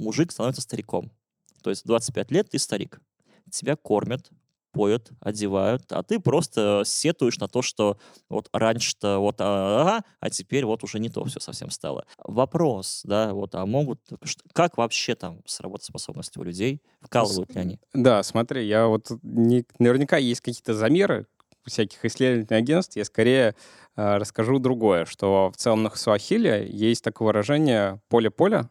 мужик 0.00 0.32
становится 0.32 0.62
стариком. 0.62 1.12
То 1.62 1.70
есть 1.70 1.82
в 1.82 1.86
25 1.86 2.30
лет 2.30 2.50
ты 2.50 2.58
старик. 2.58 3.00
Тебя 3.50 3.76
кормят, 3.76 4.30
поют, 4.72 5.10
одевают, 5.20 5.90
а 5.92 6.02
ты 6.02 6.20
просто 6.20 6.82
сетуешь 6.84 7.38
на 7.38 7.48
то, 7.48 7.62
что 7.62 7.98
вот 8.28 8.48
раньше-то 8.52 9.18
вот 9.18 9.36
а, 9.40 10.02
а 10.20 10.30
теперь 10.30 10.64
вот 10.64 10.84
уже 10.84 10.98
не 10.98 11.08
то 11.08 11.24
все 11.24 11.40
совсем 11.40 11.70
стало. 11.70 12.06
Вопрос, 12.18 13.02
да, 13.04 13.34
вот, 13.34 13.54
а 13.54 13.66
могут, 13.66 14.00
как 14.52 14.76
вообще 14.76 15.14
там 15.14 15.40
с 15.44 15.60
работоспособностью 15.60 16.42
у 16.42 16.44
людей, 16.44 16.82
вкалывают 17.00 17.54
ли 17.54 17.60
они? 17.60 17.80
Да, 17.92 18.22
смотри, 18.22 18.66
я 18.66 18.86
вот 18.86 19.10
не- 19.22 19.66
наверняка 19.78 20.16
есть 20.18 20.40
какие-то 20.40 20.74
замеры 20.74 21.26
всяких 21.66 22.04
исследовательных 22.04 22.58
агентств. 22.58 22.96
Я 22.96 23.04
скорее 23.04 23.54
э, 23.96 24.16
расскажу 24.16 24.58
другое, 24.58 25.04
что 25.04 25.50
в 25.52 25.56
целом 25.56 25.82
на 25.82 25.90
Суахиле 25.90 26.66
есть 26.70 27.04
такое 27.04 27.26
выражение 27.26 28.00
«поле-поле». 28.08 28.68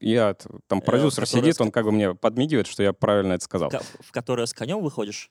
Я 0.00 0.34
там 0.66 0.78
Э, 0.78 0.82
продюсер 0.82 1.26
сидит, 1.26 1.60
он 1.60 1.70
как 1.70 1.84
бы 1.84 1.92
мне 1.92 2.14
подмигивает, 2.14 2.66
что 2.66 2.82
я 2.82 2.92
правильно 2.92 3.34
это 3.34 3.44
сказал. 3.44 3.70
Ка- 3.70 3.82
В 4.00 4.10
которое 4.12 4.46
с 4.46 4.54
конем 4.54 4.80
выходишь? 4.80 5.30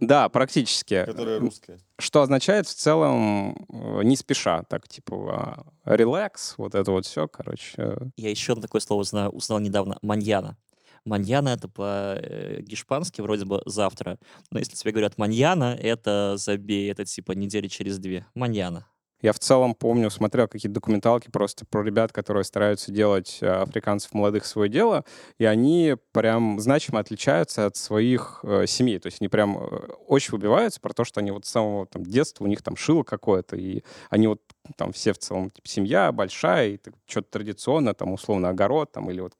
Да, 0.00 0.28
практически. 0.28 1.04
Которая 1.04 1.40
русская. 1.40 1.80
Что 1.98 2.22
означает 2.22 2.68
в 2.68 2.74
целом 2.74 3.66
э, 3.72 4.02
не 4.04 4.16
спеша, 4.16 4.62
так 4.62 4.86
типа 4.86 5.66
а, 5.84 5.96
релакс, 5.96 6.54
вот 6.56 6.76
это 6.76 6.92
вот 6.92 7.04
все, 7.06 7.26
короче. 7.26 7.72
э, 7.76 7.96
Я 8.16 8.30
еще 8.30 8.54
такое 8.54 8.80
слово 8.80 9.02
знаю, 9.02 9.30
узнал 9.30 9.58
недавно. 9.58 9.98
Маньяна. 10.02 10.56
Маньяна— 11.04 11.48
это 11.50 11.68
по-гешпански 11.68 13.20
вроде 13.20 13.44
бы 13.44 13.62
завтра. 13.66 14.18
Но 14.50 14.58
если 14.58 14.74
тебе 14.76 14.92
говорят 14.92 15.18
маньяна, 15.18 15.74
это 15.80 16.34
забей, 16.36 16.90
это 16.90 17.04
типа 17.04 17.32
недели 17.32 17.66
через 17.68 17.98
две. 17.98 18.26
Маньяна. 18.34 18.86
Я 19.20 19.32
в 19.32 19.40
целом 19.40 19.74
помню, 19.74 20.10
смотрел 20.10 20.46
какие-то 20.46 20.74
документалки 20.74 21.28
просто 21.30 21.66
про 21.66 21.82
ребят, 21.82 22.12
которые 22.12 22.44
стараются 22.44 22.92
делать 22.92 23.38
э, 23.40 23.48
африканцев 23.48 24.14
молодых 24.14 24.46
свое 24.46 24.70
дело, 24.70 25.04
и 25.38 25.44
они 25.44 25.96
прям 26.12 26.60
значимо 26.60 27.00
отличаются 27.00 27.66
от 27.66 27.76
своих 27.76 28.40
э, 28.44 28.66
семей. 28.66 29.00
То 29.00 29.06
есть 29.06 29.20
они 29.20 29.28
прям 29.28 29.58
э, 29.58 29.60
очень 30.06 30.32
выбиваются 30.32 30.80
про 30.80 30.92
то, 30.92 31.04
что 31.04 31.18
они 31.18 31.32
вот 31.32 31.46
с 31.46 31.50
самого 31.50 31.86
там, 31.86 32.04
детства, 32.04 32.44
у 32.44 32.46
них 32.46 32.62
там 32.62 32.76
шило 32.76 33.02
какое-то, 33.02 33.56
и 33.56 33.82
они 34.08 34.28
вот 34.28 34.40
там 34.76 34.92
все 34.92 35.12
в 35.12 35.18
целом 35.18 35.50
типа, 35.50 35.66
семья 35.66 36.12
большая, 36.12 36.68
и 36.68 36.80
что-то 37.06 37.28
традиционно, 37.30 37.94
там 37.94 38.12
условно 38.12 38.50
огород, 38.50 38.92
там 38.92 39.10
или 39.10 39.20
вот 39.20 39.34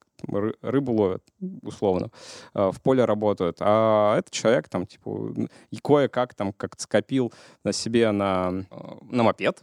рыбу 0.63 0.93
ловят, 0.93 1.23
условно, 1.63 2.11
э, 2.55 2.71
в 2.73 2.81
поле 2.81 3.05
работают. 3.05 3.59
А 3.61 4.19
этот 4.19 4.33
человек 4.33 4.69
там, 4.69 4.87
типа, 4.87 5.35
кое-как 5.83 6.35
там 6.35 6.53
как-то 6.53 6.83
скопил 6.83 7.33
на 7.65 7.73
себе 7.73 8.11
на, 8.11 8.65
э, 8.71 8.77
на 9.11 9.23
мопед, 9.23 9.63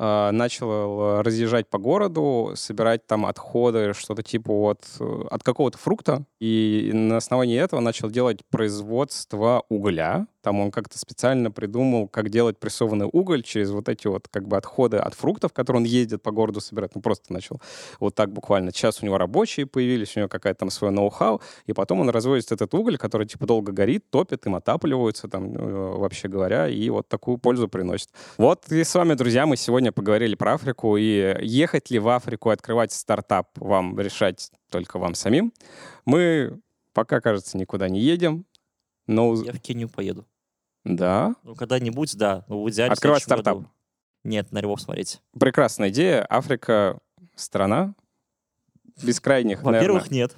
начал 0.00 1.20
разъезжать 1.22 1.68
по 1.68 1.78
городу, 1.78 2.52
собирать 2.54 3.06
там 3.06 3.26
отходы, 3.26 3.92
что-то 3.92 4.22
типа 4.22 4.70
от, 4.70 4.84
э, 4.98 5.22
от 5.30 5.42
какого-то 5.42 5.76
фрукта, 5.76 6.24
и 6.40 6.90
на 6.94 7.18
основании 7.18 7.58
этого 7.58 7.80
начал 7.80 8.10
делать 8.10 8.40
производство 8.50 9.64
угля. 9.68 10.26
Там 10.42 10.58
он 10.60 10.70
как-то 10.70 10.98
специально 10.98 11.50
придумал, 11.50 12.08
как 12.08 12.30
делать 12.30 12.58
прессованный 12.58 13.06
уголь 13.12 13.42
через 13.42 13.70
вот 13.70 13.90
эти 13.90 14.06
вот 14.06 14.26
как 14.28 14.48
бы 14.48 14.56
отходы 14.56 14.96
от 14.96 15.12
фруктов, 15.12 15.52
которые 15.52 15.80
он 15.80 15.84
ездит 15.84 16.22
по 16.22 16.30
городу 16.30 16.62
собирать. 16.62 16.94
Ну, 16.94 17.02
просто 17.02 17.30
начал 17.30 17.60
вот 17.98 18.14
так 18.14 18.32
буквально. 18.32 18.72
Сейчас 18.72 19.02
у 19.02 19.06
него 19.06 19.18
рабочие 19.18 19.66
появились, 19.66 20.16
у 20.16 20.20
него 20.20 20.28
какая-то 20.30 20.60
там 20.60 20.70
свое 20.70 20.92
ноу-хау, 20.92 21.42
и 21.66 21.74
потом 21.74 22.00
он 22.00 22.08
разводит 22.08 22.52
этот 22.52 22.72
уголь, 22.72 22.96
который 22.96 23.26
типа 23.26 23.46
долго 23.46 23.72
горит, 23.72 24.08
топит, 24.08 24.46
им 24.46 24.54
отапливаются 24.54 25.28
там, 25.28 25.54
э, 25.54 25.96
вообще 25.98 26.28
говоря, 26.28 26.68
и 26.68 26.88
вот 26.88 27.06
такую 27.08 27.36
пользу 27.36 27.68
приносит. 27.68 28.08
Вот 28.38 28.72
и 28.72 28.82
с 28.82 28.94
вами, 28.94 29.12
друзья, 29.12 29.44
мы 29.44 29.58
сегодня 29.58 29.89
поговорили 29.92 30.34
про 30.34 30.54
Африку, 30.54 30.96
и 30.96 31.36
ехать 31.40 31.90
ли 31.90 31.98
в 31.98 32.08
Африку, 32.08 32.50
открывать 32.50 32.92
стартап 32.92 33.48
вам 33.56 33.98
решать 33.98 34.50
только 34.70 34.98
вам 34.98 35.14
самим. 35.14 35.52
Мы 36.04 36.60
пока, 36.92 37.20
кажется, 37.20 37.56
никуда 37.58 37.88
не 37.88 38.00
едем, 38.00 38.44
но... 39.06 39.34
Я 39.42 39.52
в 39.52 39.60
Кению 39.60 39.88
поеду. 39.88 40.26
Да, 40.84 41.34
Ну, 41.42 41.54
когда-нибудь, 41.54 42.16
да. 42.16 42.44
Ну, 42.48 42.62
в 42.62 42.70
идеале 42.70 42.92
открывать 42.92 43.22
стартап. 43.22 43.58
году. 43.58 43.68
Нет, 44.24 44.52
на 44.52 44.60
львов 44.60 44.80
смотреть. 44.80 45.20
Прекрасная 45.38 45.90
идея. 45.90 46.26
Африка— 46.28 46.98
страна 47.34 47.94
бескрайних, 49.02 49.62
Во-первых, 49.62 50.10
нет. 50.10 50.34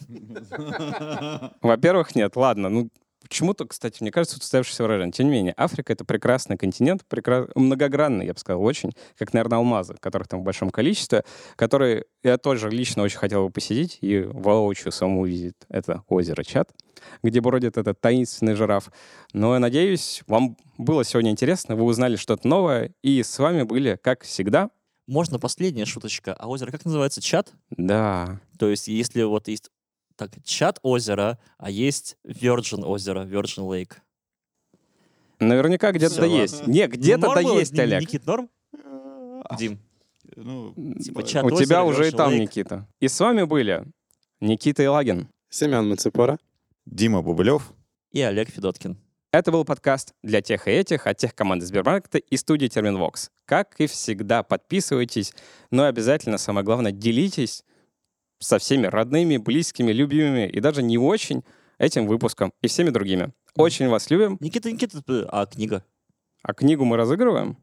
Во-первых, 1.60 2.14
нет. 2.14 2.36
Ладно, 2.36 2.68
ну 2.68 2.90
почему-то, 3.22 3.66
кстати, 3.66 3.98
мне 4.02 4.10
кажется, 4.10 4.38
устоявшееся 4.38 4.82
выражение. 4.82 5.12
Тем 5.12 5.26
не 5.26 5.32
менее, 5.32 5.54
Африка— 5.56 5.92
это 5.94 6.04
прекрасный 6.04 6.56
континент, 6.56 7.02
прекра- 7.08 7.50
многогранный, 7.54 8.26
я 8.26 8.32
бы 8.34 8.38
сказал, 8.38 8.62
очень, 8.62 8.92
как, 9.18 9.32
наверное, 9.32 9.58
алмазы, 9.58 9.94
которых 10.00 10.28
там 10.28 10.40
в 10.40 10.44
большом 10.44 10.70
количестве, 10.70 11.24
которые 11.56 12.04
я 12.22 12.38
тоже 12.38 12.70
лично 12.70 13.02
очень 13.02 13.18
хотел 13.18 13.46
бы 13.46 13.50
посетить 13.52 13.98
и 14.00 14.20
воочию 14.20 14.92
самому 14.92 15.22
увидеть. 15.22 15.54
Это 15.68 16.02
озеро 16.08 16.42
Чат, 16.42 16.70
где 17.22 17.40
бродит 17.40 17.76
этот 17.78 18.00
таинственный 18.00 18.54
жираф. 18.54 18.90
Но 19.32 19.54
я 19.54 19.60
надеюсь, 19.60 20.22
вам 20.26 20.56
было 20.78 21.04
сегодня 21.04 21.30
интересно, 21.30 21.76
вы 21.76 21.84
узнали 21.84 22.16
что-то 22.16 22.46
новое, 22.48 22.94
и 23.02 23.22
с 23.22 23.38
вами 23.38 23.62
были, 23.62 23.98
как 24.02 24.22
всегда, 24.24 24.70
Можно 25.08 25.40
последняя 25.40 25.84
шуточка. 25.84 26.32
А 26.38 26.48
озеро 26.48 26.70
как 26.70 26.84
называется? 26.84 27.20
Чат? 27.20 27.52
да, 27.70 28.40
То 28.58 28.68
есть, 28.68 28.86
если 28.86 29.24
вот 29.24 29.48
есть 29.48 29.70
так, 30.28 30.44
чат 30.44 30.78
озера, 30.82 31.38
а 31.58 31.70
есть 31.70 32.16
Virgin 32.26 32.84
озеро, 32.84 33.24
Virgin 33.24 33.68
Lake. 33.68 33.94
Наверняка 35.40 35.92
где-то 35.92 36.14
Всё, 36.14 36.24
есть. 36.24 36.66
Не, 36.66 36.86
где-то 36.86 37.34
да 37.34 37.40
есть, 37.40 37.76
Олег. 37.78 38.02
Никит, 38.02 38.26
норм? 38.26 38.48
Дим, 39.58 39.78
Ну, 40.36 40.72
типа 41.02 41.22
да. 41.22 41.26
чат 41.28 41.44
У 41.44 41.50
тебя 41.50 41.84
озера, 41.84 42.00
уже 42.00 42.08
и 42.08 42.10
там 42.12 42.32
Lake. 42.32 42.38
Никита. 42.38 42.88
И 43.00 43.08
с 43.08 43.18
вами 43.18 43.42
были 43.42 43.84
Никита 44.40 44.84
Илагин. 44.84 45.28
Семен 45.50 45.88
Мацепора. 45.88 46.38
Дима 46.86 47.22
Бубылев. 47.22 47.72
и 48.12 48.20
Олег 48.22 48.48
Федоткин. 48.50 48.98
Это 49.32 49.50
был 49.50 49.64
подкаст 49.64 50.14
для 50.22 50.42
тех 50.42 50.68
и 50.68 50.70
этих 50.70 51.06
от 51.06 51.16
тех 51.16 51.34
команды 51.34 51.64
Сбермаркета 51.66 52.18
и 52.18 52.36
студии 52.36 52.66
Терминвокс. 52.68 53.30
Как 53.46 53.74
и 53.80 53.86
всегда, 53.86 54.42
подписывайтесь, 54.42 55.32
но 55.70 55.84
обязательно, 55.84 56.36
самое 56.38 56.64
главное, 56.64 56.92
делитесь 56.92 57.64
со 58.42 58.58
всеми 58.58 58.86
родными, 58.86 59.36
близкими, 59.36 59.92
любимыми 59.92 60.48
и 60.48 60.60
даже 60.60 60.82
не 60.82 60.98
очень 60.98 61.44
этим 61.78 62.06
выпуском 62.06 62.52
и 62.60 62.68
всеми 62.68 62.90
другими. 62.90 63.32
Очень 63.56 63.88
вас 63.88 64.10
любим. 64.10 64.36
Никита, 64.40 64.70
Никита, 64.70 65.02
а 65.30 65.46
книга? 65.46 65.84
А 66.42 66.54
книгу 66.54 66.84
мы 66.84 66.96
разыгрываем? 66.96 67.56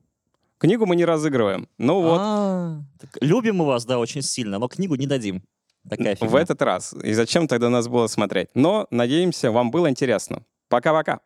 Книгу 0.58 0.86
мы 0.86 0.96
не 0.96 1.06
разыгрываем. 1.06 1.68
Ну 1.78 2.02
вот, 2.02 2.20
А, 2.22 2.82
так 3.00 3.10
любим 3.22 3.58
мы 3.58 3.66
вас, 3.66 3.86
да, 3.86 3.98
очень 3.98 4.22
сильно, 4.22 4.60
но 4.60 4.68
книгу 4.68 4.96
не 4.96 5.08
дадим. 5.08 5.44
Такая 5.90 6.16
в 6.16 6.20
фигня. 6.20 6.42
этот 6.42 6.62
раз. 6.62 6.94
И 7.02 7.14
зачем 7.14 7.48
тогда 7.48 7.70
нас 7.70 7.88
было 7.88 8.08
смотреть? 8.08 8.50
Но, 8.54 8.86
надеемся, 8.92 9.52
вам 9.52 9.72
было 9.72 9.90
интересно. 9.90 10.44
Пока-пока. 10.68 11.22